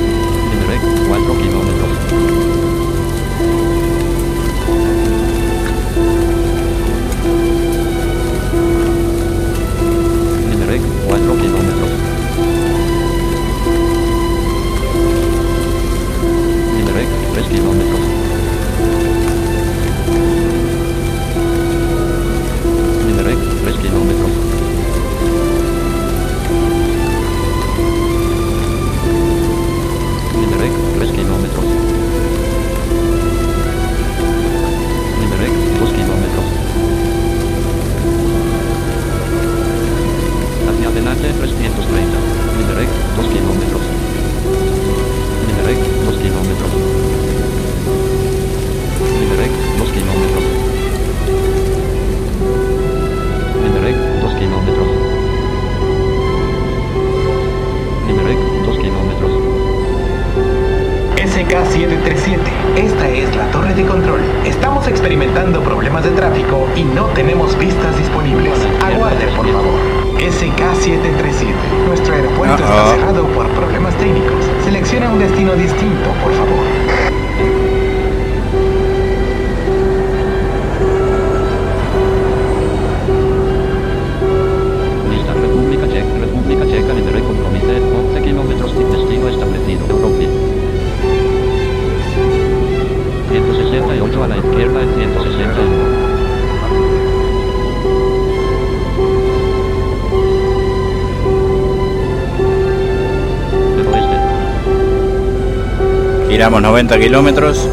[106.60, 107.70] Giramos 90 kilómetros.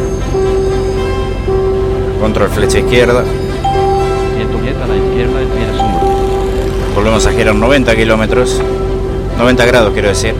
[2.21, 3.25] Control flecha izquierda.
[4.37, 6.95] 110 a la izquierda en 100 sur.
[6.95, 8.63] Volvemos a girar 90 kilómetros.
[9.39, 10.35] 90 grados quiero decir.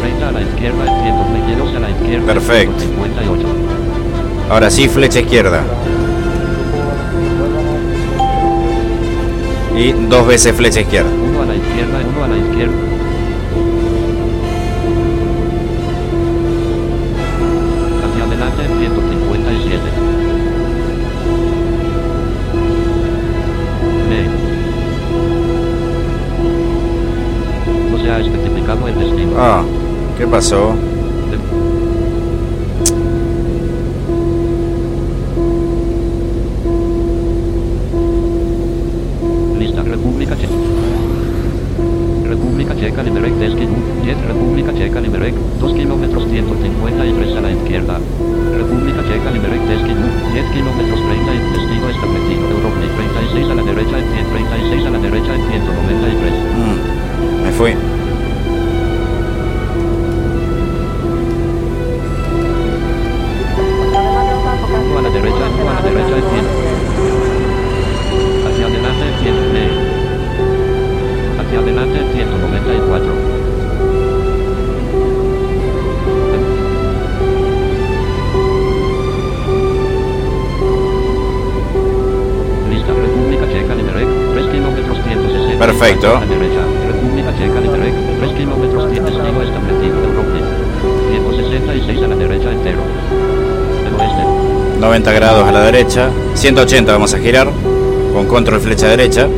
[0.00, 2.84] 30 a la izquierda en 122 a la izquierda Perfecto.
[2.84, 3.46] en 158.
[4.50, 5.62] Ahora sí, flecha izquierda.
[9.76, 11.10] Y dos veces flecha izquierda.
[11.10, 12.85] Uno a la izquierda, uno a la izquierda.
[30.16, 30.74] ¿Qué pasó?
[93.94, 94.80] Oeste.
[94.80, 96.10] 90 grados a la derecha.
[96.34, 97.48] 180 vamos a girar.
[98.12, 99.28] Con control flecha derecha.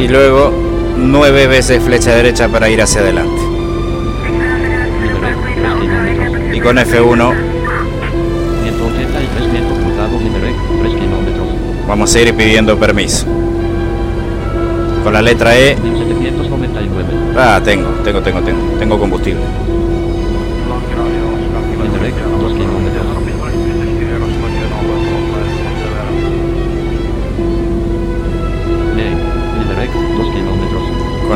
[0.00, 0.50] Y luego
[0.96, 3.42] 9 veces flecha derecha para ir hacia adelante.
[6.54, 7.34] Y con F1
[8.62, 11.46] 183 vientos cruzados Liberec, 3 kilómetros.
[11.86, 13.26] vamos a ir pidiendo permiso.
[15.04, 15.76] Con la letra E.
[15.76, 17.08] 1799.
[17.36, 18.78] Ah, tengo, tengo, tengo, tengo.
[18.78, 19.42] Tengo combustible.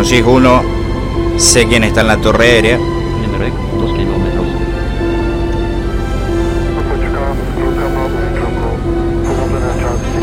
[0.05, 0.63] Con SIG 1
[1.39, 2.77] sé quién está en la torre aérea.
[2.77, 4.47] Liberec, 2 kilómetros.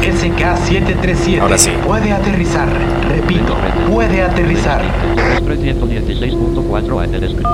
[0.04, 1.42] SK737.
[1.42, 1.72] Ahora sí.
[1.84, 2.70] Puede aterrizar.
[3.10, 3.56] Repito,
[3.92, 4.84] puede aterrizar.
[5.16, 7.50] Terrestre 116.4 a el escrito.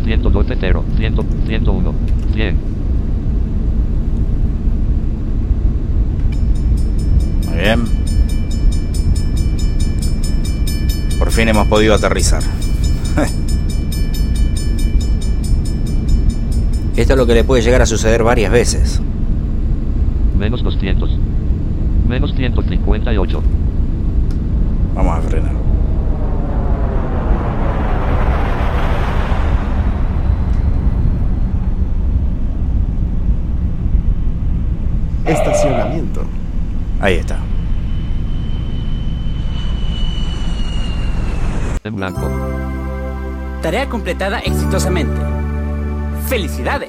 [0.04, 0.84] 112 0.
[0.98, 1.16] 100,
[1.48, 1.94] 101.
[2.34, 2.58] 100.
[7.48, 7.84] Muy bien.
[11.20, 12.42] Por fin hemos podido aterrizar.
[16.96, 19.02] Esto es lo que le puede llegar a suceder varias veces.
[20.38, 21.31] Menos 200.
[22.12, 23.42] Menos 158.
[24.96, 25.54] Vamos a frenar.
[35.26, 36.26] Estacionamiento.
[37.00, 37.38] Ahí está.
[41.86, 42.30] En blanco.
[43.62, 45.16] Tarea completada exitosamente.
[46.28, 46.81] ¡Felicidades!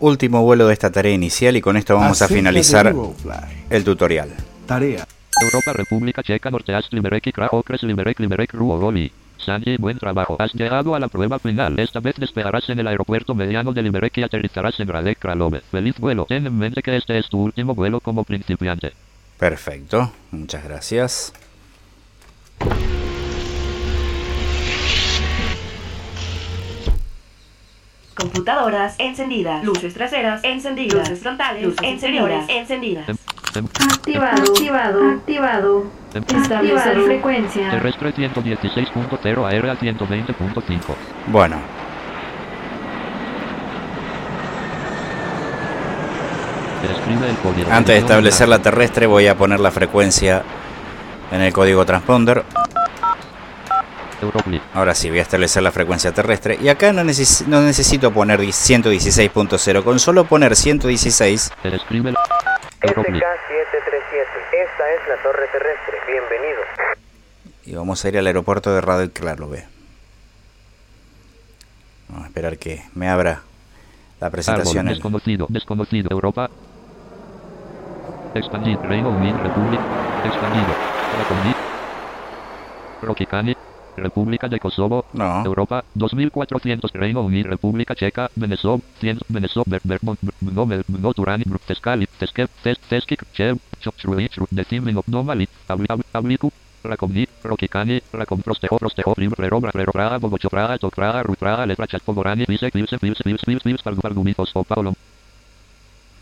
[0.00, 2.94] Último vuelo de esta tarea inicial y con esto vamos a finalizar
[3.68, 4.30] el tutorial.
[4.66, 5.06] Tarea.
[5.42, 9.12] Europa, República Checa, Norteast, Limerick, Cracocres, Limerick, Limerick, Ruogoli.
[9.36, 10.36] Sanji, buen trabajo.
[10.38, 11.78] Has llegado a la prueba final.
[11.78, 15.60] Esta vez despegarás en el aeropuerto mediano de Limerick y aterrizarás en Radek Kralove.
[15.70, 16.26] Feliz vuelo.
[16.26, 18.92] Ten en mente que este es tu último vuelo como principiante.
[19.38, 21.32] Perfecto, muchas gracias.
[28.20, 29.64] Computadoras encendidas.
[29.64, 31.08] Luces traseras encendidas.
[31.08, 32.48] Luces frontales luces encendidas.
[32.48, 33.08] encendidas.
[33.80, 35.86] Activado, activado, activado.
[36.14, 37.70] Establecer frecuencia.
[37.70, 40.80] Terrestre 116.0 aérea 120.5.
[41.28, 41.56] Bueno,
[47.70, 50.42] antes de establecer la terrestre voy a poner la frecuencia
[51.30, 52.44] en el código transponder.
[54.74, 56.58] Ahora sí, voy a establecer la frecuencia terrestre.
[56.60, 62.16] Y acá no, neces- no necesito poner 116.0, con solo poner 116 Escribe el
[62.82, 63.18] Europli.
[63.18, 63.24] SK-737,
[64.52, 65.96] esta es la torre terrestre.
[66.06, 66.60] Bienvenido.
[67.64, 69.66] y vamos a ir al aeropuerto de Radio Clarove.
[72.08, 73.42] Vamos a esperar que me abra
[74.20, 74.88] la Árbol, presentación.
[74.88, 76.08] en- desconocido, desconocido.
[76.10, 76.50] Europa.
[78.34, 78.82] Expandido.
[78.82, 79.82] Reino Unido, República.
[80.24, 80.66] Expandido.
[81.18, 81.54] Raconí.
[83.02, 83.56] Roquicani.
[83.96, 85.04] República de Kosovo.
[85.12, 85.44] No.
[85.44, 85.84] Europa.
[85.94, 86.90] 2400.
[86.92, 88.30] Reino Unido, República Checa.
[88.34, 88.80] Venezuela.
[89.00, 89.22] 100.
[89.28, 89.64] Venezuela.
[89.66, 90.18] Ber, Bermont.
[90.40, 91.44] Mno, Mno, Turani.
[91.66, 92.06] Teskali.
[92.18, 92.46] Teske.
[92.62, 93.24] Tes, Teskik.
[93.32, 93.58] Chev.
[93.82, 94.28] Chopchrui.
[94.28, 94.46] Chru.
[94.50, 95.02] Decimino.
[95.06, 95.48] Nomali.
[95.68, 96.50] Abli, Abli, Abliku.
[96.82, 101.66] Rakomni, Roquicani, Racom Prostejo, Prostejo, Prim, Rero, Rero, Praga, Bogocho, Praga, Tok, Praga, Ru, Praga,
[101.66, 104.24] Letra, Clipse, Clipse, Clipse, Pargu,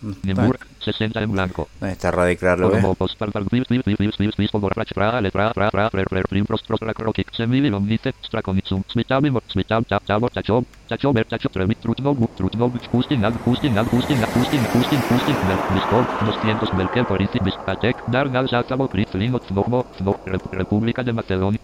[0.01, 1.69] Pargumitos, O, Paolo, Nimburg, 60 en blanco.
[1.81, 2.81] ¿Dónde está Radio Clarove?
[2.81, 5.91] Como post, Par, Pargu, Clipse, Clipse, Clipse, Clipse, Clipse, Pogor, Rach, Praga, Letra, Praga, Praga,
[5.93, 10.31] Rero, Rero, Prim, Prost, Prost, Rac, Roquic, Semili, Omnite, Strakonitsum, Smitabi, Mor, Smitab, Tap, Tabor,
[10.31, 15.37] Tachob, Tachober, Tachob, Tremi, Trutnov, Trutnov, Kustin, Ag, Kustin, Ag, Kustin, Ag, Kustin, Kustin, Kustin,
[15.43, 21.59] Mel, Biskov, 200, Melke, Porisi, Biskatek, Dargal, Zaktavo, Kritlin, Tnovo, Tno, Rep- República de Macedonia.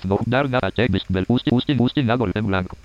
[0.00, 2.76] Tno, Dargal, Atek, Biskbel, Kustin, Kustin, Kustin, Agol, en blanco.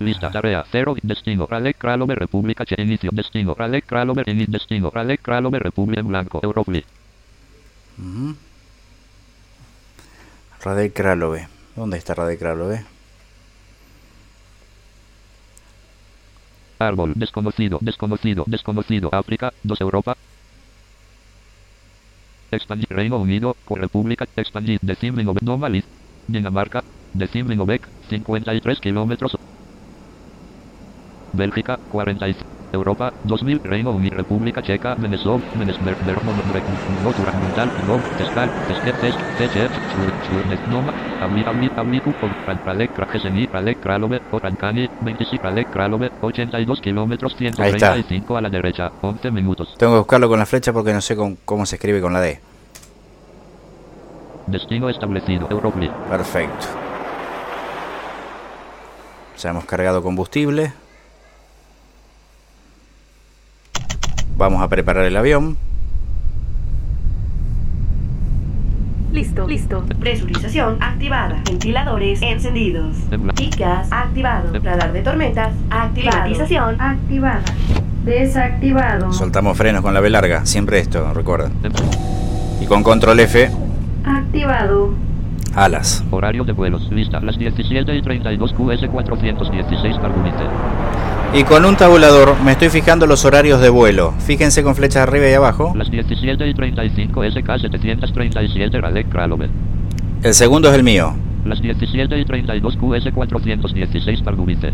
[0.00, 5.20] Lista, tarea, 0, destino, Ralek Kralover, República Che, inicio, destino, Ralek Kralover, inicio, destino, Ralek
[5.20, 6.82] Kralover, República en blanco, Europli.
[7.98, 8.34] Ujú.
[10.62, 11.48] Radio Kralove.
[11.76, 12.84] ¿Dónde está Radio Kralove?
[16.78, 20.16] Árbol, desconocido, desconocido, desconocido, África, 2 Europa.
[22.50, 24.80] Expandir, Reino Unido, Co- República, expandir,
[25.42, 25.84] Nomalis,
[26.26, 26.82] Dinamarca,
[27.12, 27.66] Decimlingo,
[28.08, 29.36] 53 kilómetros.
[31.32, 32.26] Bélgica, 40
[32.72, 35.96] Europa, 2000, Reino Unido, República Checa, Venezuela, Venezuela,
[37.02, 39.72] Notura, Montal, Nom, Tescal, Teske, Tesk, Teschef,
[40.28, 42.12] Churnet, Noma, Abli, Abli, Abliku,
[42.64, 47.94] Pralek, Krajeseni, Pralek, Kralove, Orankani, 25, Pralek, Kralove, 82 kilómetros, Ahí está.
[47.94, 49.74] 135 a la derecha, 11 minutos.
[49.76, 52.20] Tengo que buscarlo con la flecha porque no sé con- cómo se escribe con la
[52.20, 52.38] D.
[54.46, 55.90] Destino establecido, Europli.
[56.08, 56.66] Perfecto.
[59.38, 60.72] Ya hemos cargado combustible.
[64.40, 65.58] Vamos a preparar el avión.
[69.12, 69.84] Listo, listo.
[70.00, 71.42] Presurización activada.
[71.44, 72.96] Ventiladores encendidos.
[73.58, 74.50] Gas activado.
[74.62, 76.22] Radar de tormentas activado.
[76.22, 77.42] Climatización Activada.
[78.06, 79.12] Desactivado.
[79.12, 80.46] Soltamos frenos con la B larga.
[80.46, 81.50] Siempre esto, recuerda.
[82.62, 83.50] Y con control F,
[84.06, 84.94] Activado.
[85.54, 86.02] alas.
[86.10, 90.44] Horario de vuelos, lista, las 17 y 32 QS 416 Pargumite.
[91.32, 94.12] Y con un tabulador me estoy fijando los horarios de vuelo.
[94.18, 95.72] Fíjense con flechas arriba y abajo.
[95.76, 99.48] Las 17 y 35 SK 737 Radek Kralove.
[100.24, 101.14] El segundo es el mío.
[101.44, 104.72] Las 17 y 32 QS 416 Pargumite.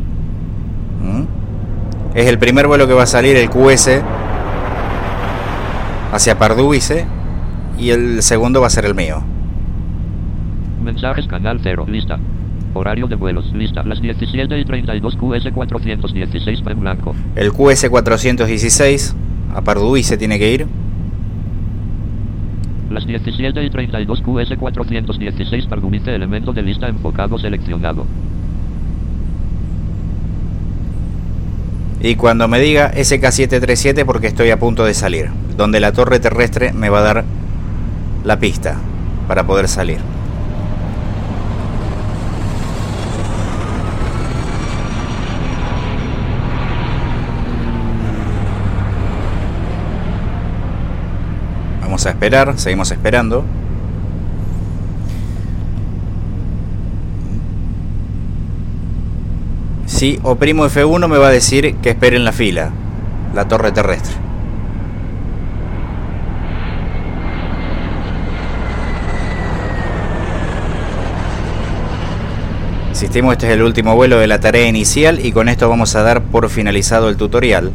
[1.02, 1.24] ¿Mm?
[2.14, 4.00] Es el primer vuelo que va a salir el QS
[6.10, 7.04] hacia Pardubice
[7.78, 9.22] y el segundo va a ser el mío.
[10.82, 12.18] Mensajes canal 0, lista.
[12.76, 13.82] Horario de vuelos, lista.
[13.82, 17.14] Las 17 y 32 QS 416 en blanco.
[17.34, 19.16] El QS 416
[19.54, 20.66] a Pardubice tiene que ir.
[22.90, 28.06] Las 17 y 32 QS 416 Pargumite elemento de lista enfocado seleccionado.
[32.00, 36.72] Y cuando me diga SK737 porque estoy a punto de salir, donde la torre terrestre
[36.72, 37.24] me va a dar
[38.24, 38.76] la pista
[39.26, 39.98] para poder salir.
[51.96, 53.42] vamos a esperar, seguimos esperando.
[59.86, 62.68] Si oprimo F1 me va a decir que espere en la fila,
[63.34, 64.12] la torre terrestre.
[72.90, 76.02] Insistimos, este es el último vuelo de la tarea inicial y con esto vamos a
[76.02, 77.72] dar por finalizado el tutorial.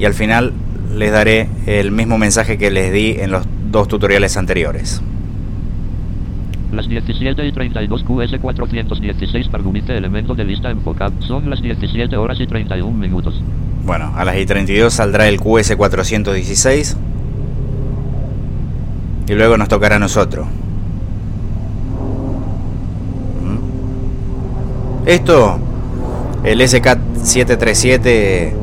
[0.00, 0.52] Y al final
[0.94, 5.00] les daré el mismo mensaje que les di en los dos tutoriales anteriores.
[6.72, 11.12] Las 17 y 32 QS416 Pargumite elemento de lista enfocado.
[11.20, 13.42] Son las 17 horas y 31 minutos.
[13.84, 16.96] Bueno, a las y 32 saldrá el QS416
[19.28, 20.46] y luego nos tocará a nosotros.
[23.44, 25.08] ¿Mm?
[25.08, 25.58] Esto,
[26.44, 28.59] el SK737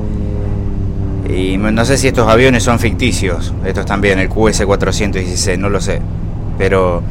[1.29, 6.01] y no sé si estos aviones son ficticios, estos también, el QS416, no lo sé,
[6.57, 7.03] pero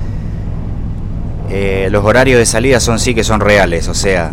[1.51, 4.33] eh, los horarios de salida son sí que son reales, o sea,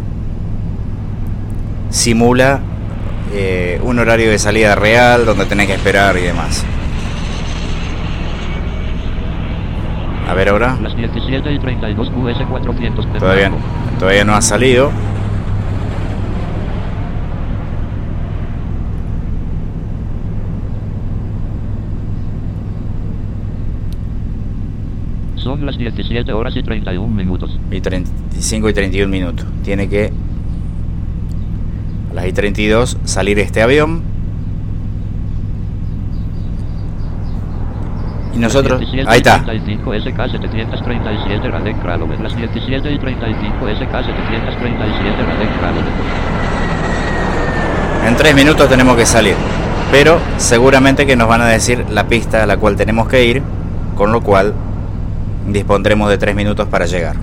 [1.90, 2.62] simula
[3.34, 6.64] eh, un horario de salida real donde tenés que esperar y demás.
[10.28, 10.78] A ver ahora.
[10.82, 13.52] Las 17 y 32 QS400 Todavía,
[14.00, 14.92] todavía no ha salido.
[25.64, 27.58] Son las 17 horas y 31 minutos.
[27.72, 29.46] Y 35 y 31 minutos.
[29.64, 30.12] Tiene que
[32.12, 34.02] a las y 32 salir este avión.
[38.36, 39.46] Y nosotros, ahí está.
[39.46, 42.22] 35 SK737 Radek Kralove.
[42.22, 45.88] Las 17 y 35 SK737 Radek Kralove.
[48.06, 49.36] En tres minutos tenemos que salir.
[49.94, 53.42] Pero seguramente que nos van a decir la pista a la cual tenemos que ir.
[53.96, 54.54] Con lo cual
[55.48, 57.16] dispondremos de tres minutos para llegar.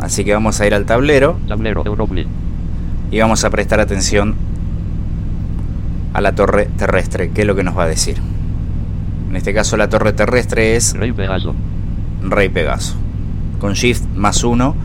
[0.00, 1.38] Así que vamos a ir al tablero.
[1.48, 1.82] Tablero.
[3.10, 4.34] Y vamos a prestar atención
[6.12, 8.18] a la torre terrestre, que es lo que nos va a decir.
[9.30, 11.54] En este caso la torre terrestre es Rey Pegaso.
[12.22, 12.94] Rey Pegaso.
[13.58, 14.76] Con Shift más uno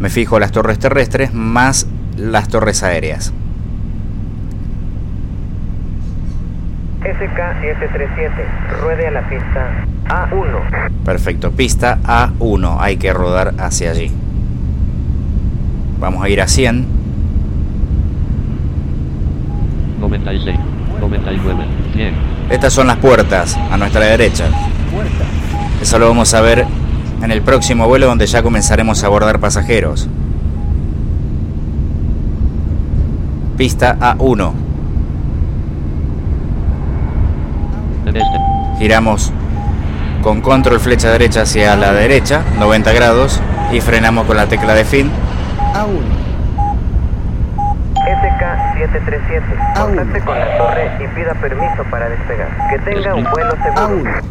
[0.00, 1.86] me fijo las torres terrestres más
[2.16, 3.32] las torres aéreas.
[7.00, 10.90] SK737, ruede a la pista A1.
[11.04, 14.12] Perfecto, pista A1, hay que rodar hacia allí.
[15.98, 16.86] Vamos a ir a 100.
[20.00, 20.58] 96,
[21.00, 22.14] 99, 100.
[22.50, 24.46] Estas son las puertas a nuestra derecha.
[25.80, 26.66] Eso lo vamos a ver
[27.22, 30.08] en el próximo vuelo donde ya comenzaremos a abordar pasajeros.
[33.56, 34.52] Pista A1.
[38.80, 39.30] Giramos
[40.22, 43.38] con control flecha derecha hacia la derecha, 90 grados,
[43.70, 45.10] y frenamos con la tecla de fin.
[45.74, 46.00] A1.
[47.94, 52.48] SK737, contacte con la torre y pida permiso para despegar.
[52.70, 54.10] Que tenga un vuelo seguro.
[54.10, 54.22] A1.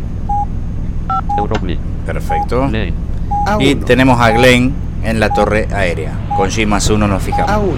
[1.38, 1.80] Euroblin.
[2.08, 2.70] Perfecto.
[2.70, 3.86] Y A1.
[3.86, 4.74] tenemos a Glenn
[5.04, 6.14] en la torre aérea.
[6.36, 7.52] Con G más 1 nos fijamos.
[7.52, 7.76] A1.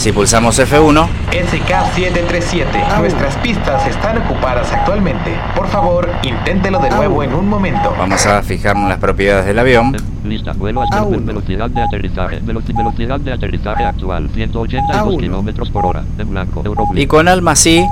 [0.00, 5.30] Si pulsamos F1, SK737, Ah, nuestras pistas están ocupadas actualmente.
[5.54, 7.94] Por favor, inténtelo de nuevo en un momento.
[7.98, 9.94] vamos a fijarnos en las propiedades del avión.
[10.24, 11.22] Lista, vuelo A1.
[11.26, 12.40] velocidad de aterrizaje.
[12.40, 15.20] Veloci- velocidad de aterrizaje actual, 182 A1.
[15.20, 16.02] kilómetros por hora.
[16.18, 16.62] En blanco.
[16.94, 17.86] Y con Alma sí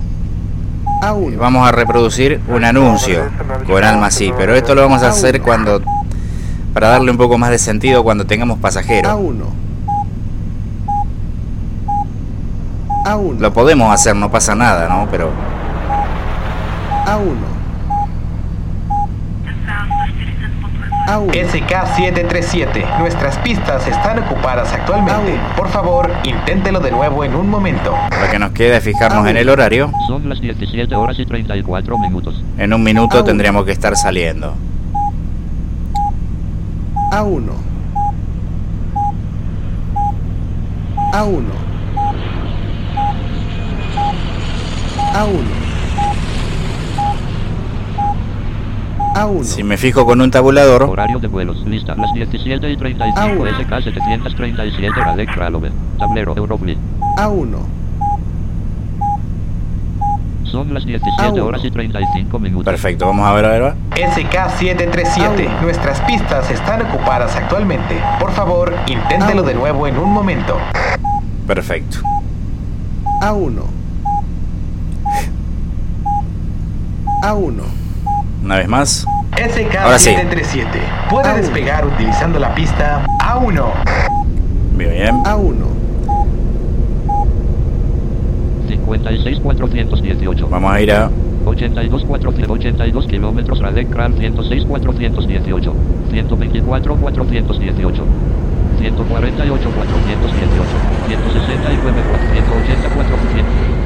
[1.02, 1.36] A1.
[1.36, 3.24] vamos a reproducir un anuncio.
[3.66, 5.82] Con Alma sí, pero esto lo vamos a hacer cuando
[6.72, 9.12] para darle un poco más de sentido cuando tengamos pasajeros.
[9.12, 9.44] A1.
[13.04, 13.38] A1.
[13.38, 15.08] Lo podemos hacer, no pasa nada, ¿no?
[15.10, 15.30] Pero
[17.06, 17.58] A1.
[21.08, 21.30] A1.
[21.32, 25.40] SK737, nuestras pistas están ocupadas actualmente.
[25.56, 27.94] Por favor, inténtelo de nuevo en un momento.
[28.20, 29.90] lo que nos queda es fijarnos en el horario.
[30.06, 32.44] Son las 17 horas y 34 minutos.
[32.58, 34.54] En un minuto tendríamos que estar saliendo.
[37.10, 37.42] A1.
[41.12, 41.67] A1.
[45.14, 45.42] A1.
[49.14, 49.42] A1.
[49.44, 51.64] Si me fijo con un tabulador, Horario de vuelos.
[51.66, 51.94] Lista.
[51.96, 53.66] Las 17 y 35 A1.
[53.66, 55.70] SK737 Radek Kralove.
[55.98, 56.78] Tablero Euroblin.
[57.16, 57.56] A1.
[60.44, 61.40] Son las 17 A1.
[61.42, 62.64] horas y 35 minutos.
[62.64, 63.62] perfecto, vamos a ver, a ver.
[63.64, 63.74] va.
[63.96, 68.00] SK737, Ah, nuestras pistas están ocupadas actualmente.
[68.18, 70.56] Por favor, inténtelo Ah, de nuevo en un momento.
[71.46, 71.98] Perfecto.
[73.20, 73.62] A1.
[77.22, 77.54] A1.
[78.44, 79.06] Una vez más.
[79.80, 80.10] Ahora sí.
[80.10, 83.72] SK-737 puede despegar utilizando la pista A1.
[84.76, 85.14] Bien.
[85.24, 85.54] A1.
[88.68, 90.48] 56418.
[90.48, 91.10] Vamos a ir a
[91.44, 95.74] 82 482 kilómetros Radec Kran 106 418
[96.10, 98.04] 124 418
[98.78, 99.70] 148 418
[101.08, 103.77] 169 480 400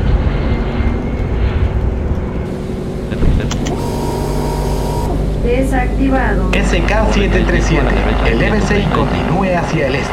[5.52, 6.50] Desactivado.
[6.52, 7.82] SK-737,
[8.26, 10.12] elévese y continúe hacia el este.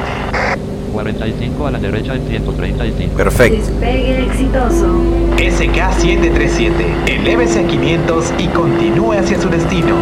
[0.92, 3.16] 45 a la derecha en 135.
[3.16, 3.56] Perfecto.
[3.56, 5.02] Despegue exitoso.
[5.38, 6.72] SK-737,
[7.08, 9.96] elévese a 500 y continúe hacia su destino.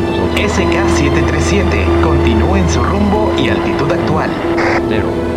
[0.00, 4.30] SK-737, continúe en su rumbo y altitud actual.
[4.88, 5.33] Cero.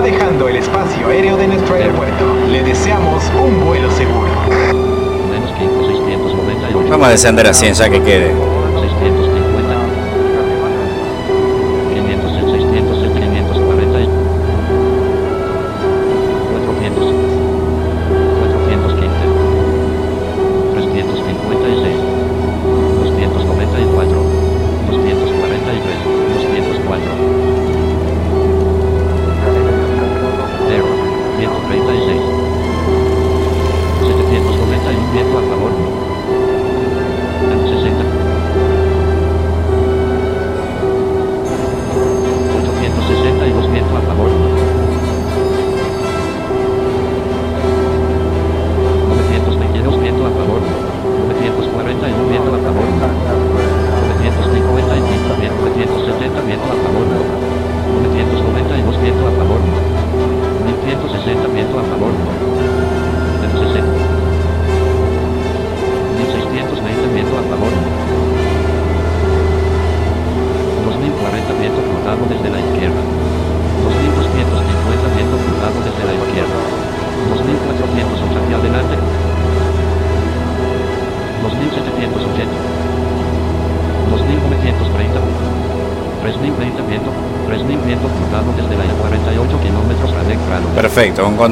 [0.00, 2.34] Está dejando el espacio aéreo de nuestro aeropuerto.
[2.48, 4.30] Le deseamos un vuelo seguro.
[5.30, 6.88] Menos 15, 698.
[6.90, 8.59] Vamos a descender así, ya que quede.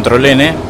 [0.08, 0.67] Control.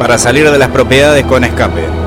[0.00, 1.99] Para salir de las propiedades con escape.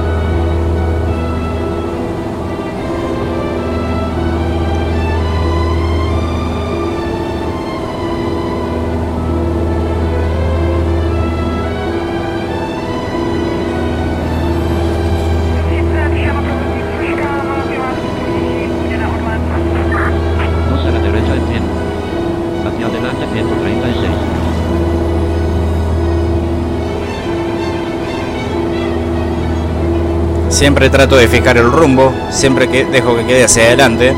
[30.64, 34.14] Siempre trato de fijar el rumbo, siempre que dejo que quede hacia adelante.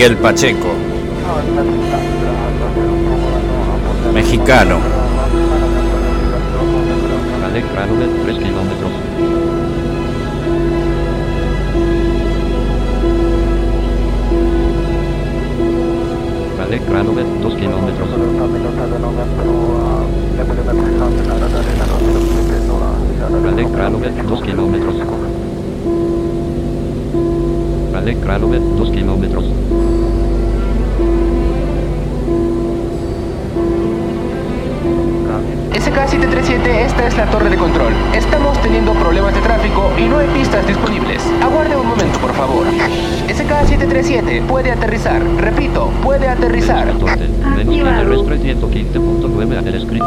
[0.00, 0.68] Miguel Pacheco.
[4.14, 4.80] Mexicano.
[7.44, 8.92] Alec Kralovet, 3 kilómetros.
[16.62, 18.08] Alec Kralovet, 2 kilómetros.
[28.00, 28.00] Kralovet, 2 kilómetros.
[28.00, 29.44] Alec Kralovet, 2 kilómetros.
[35.74, 37.92] SK-737, esta es la torre de control.
[38.14, 41.22] Estamos teniendo problemas de tráfico y no hay pistas disponibles.
[41.42, 42.66] Aguarde un momento, por favor.
[43.28, 45.22] SK-737, puede aterrizar.
[45.36, 46.86] Repito, puede aterrizar.
[46.86, 50.04] Menos que terrestre 115.9 a del script.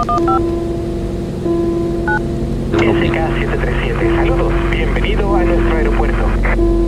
[2.71, 4.53] SK-737, saludos.
[4.71, 6.82] Bienvenido a nuestro aeropuerto.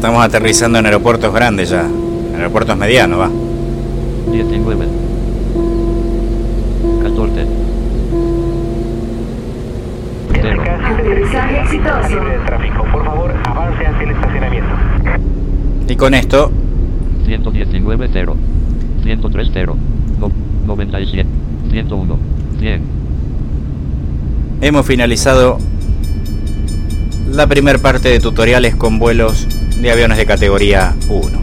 [0.00, 1.82] Estamos aterrizando en aeropuertos grandes ya.
[1.82, 3.28] En aeropuertos medianos, va.
[4.32, 4.86] 19.
[7.02, 7.46] 14.
[10.86, 12.08] Aterrizaje exitoso.
[12.08, 14.70] Libre de tráfico, por favor, avance hacia el estacionamiento.
[15.86, 16.50] Y con esto
[17.26, 18.36] 119 0.
[19.02, 19.76] 103 0.
[20.18, 20.32] No,
[20.66, 21.28] 97.
[21.72, 22.18] 101.
[22.58, 22.82] 100.
[24.62, 25.58] hemos finalizado
[27.30, 29.46] la primer parte de tutoriales con vuelos
[29.80, 31.38] de aviones de categoría 1.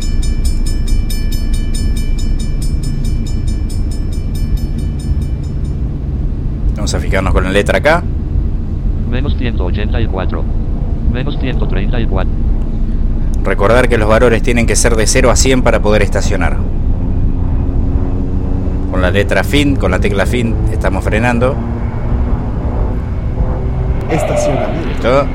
[6.76, 8.04] Vamos a fijarnos con la letra K.
[9.10, 10.44] Menos 184.
[11.12, 12.32] Menos 134.
[13.44, 16.58] Recordar que los valores tienen que ser de 0 a 100 para poder estacionar.
[18.92, 21.56] Con la letra fin, con la tecla fin, estamos frenando.
[24.12, 24.88] Estacionamiento.
[24.90, 25.28] Listo.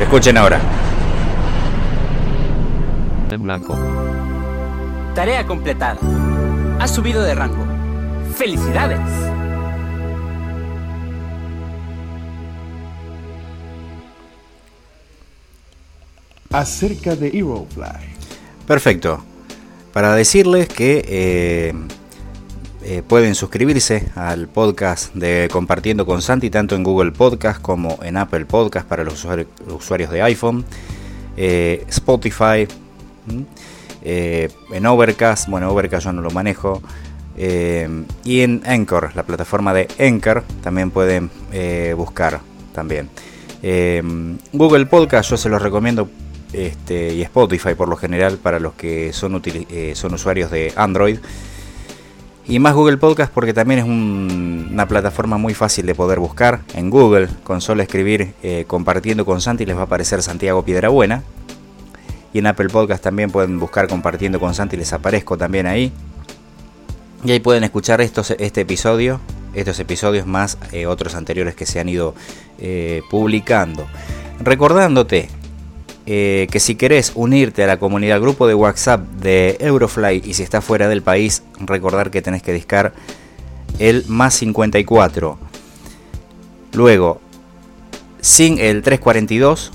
[0.00, 0.60] Escuchen ahora.
[3.30, 3.76] En blanco.
[5.14, 5.98] Tarea completada.
[6.78, 7.66] Has subido de rango.
[8.36, 9.00] ¡Felicidades!
[16.50, 17.84] Acerca de Aerofly.
[18.66, 19.22] Perfecto.
[19.92, 21.74] Para decirles que eh,
[22.90, 28.16] eh, pueden suscribirse al podcast de Compartiendo con Santi, tanto en Google Podcast como en
[28.16, 30.64] Apple Podcast para los usuari- usuarios de iPhone,
[31.36, 32.66] eh, Spotify,
[34.02, 36.80] eh, en Overcast, bueno, Overcast yo no lo manejo,
[37.36, 41.30] y en Anchor, la plataforma de Anchor, también pueden
[41.94, 42.40] buscar
[42.74, 43.10] también.
[44.52, 46.08] Google Podcast yo se los recomiendo
[46.54, 49.34] este, y Spotify por lo general para los que son
[50.14, 51.18] usuarios de Android.
[52.48, 56.60] Y más Google Podcast porque también es un- una plataforma muy fácil de poder buscar
[56.74, 57.28] en Google.
[57.44, 61.22] Con solo escribir eh, compartiendo con Santi les va a aparecer Santiago Piedrabuena.
[62.32, 65.92] Y en Apple Podcast también pueden buscar compartiendo con Santi, les aparezco también ahí.
[67.24, 69.20] Y ahí pueden escuchar estos, este episodio,
[69.54, 72.14] estos episodios más eh, otros anteriores que se han ido
[72.58, 73.86] eh, publicando.
[74.40, 75.28] Recordándote
[76.10, 80.42] eh, que si querés unirte a la comunidad, grupo de WhatsApp de Eurofly y si
[80.42, 82.94] estás fuera del país, recordar que tenés que discar
[83.78, 85.38] el más 54.
[86.72, 87.20] Luego,
[88.22, 89.70] sin el 342,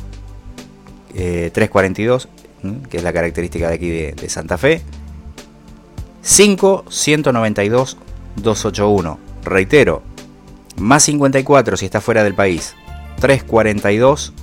[1.13, 2.27] eh, 342,
[2.63, 2.77] ¿m?
[2.89, 4.81] que es la característica de aquí de, Santa Fe,
[6.23, 7.97] 5 192
[8.38, 9.19] 281.
[9.43, 10.01] Reitero,
[10.77, 12.73] más 54 si está fuera del país.
[13.19, 14.34] 342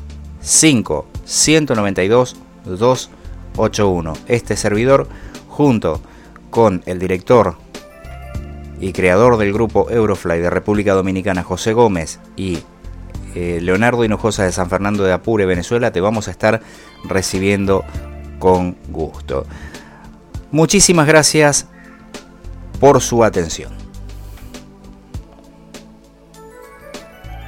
[0.41, 4.15] 5 192 281.
[4.27, 5.07] Este servidor,
[5.49, 6.01] junto
[6.51, 7.55] con el director
[8.81, 12.59] y creador del grupo Eurofly de República Dominicana, José Gómez, y
[13.37, 16.63] eh, Leonardo Hinojosa de San Fernando de Apure, Venezuela, te vamos a estar
[17.05, 17.85] recibiendo
[18.41, 19.47] con gusto.
[20.51, 21.69] Muchísimas gracias
[22.81, 23.80] por su atención.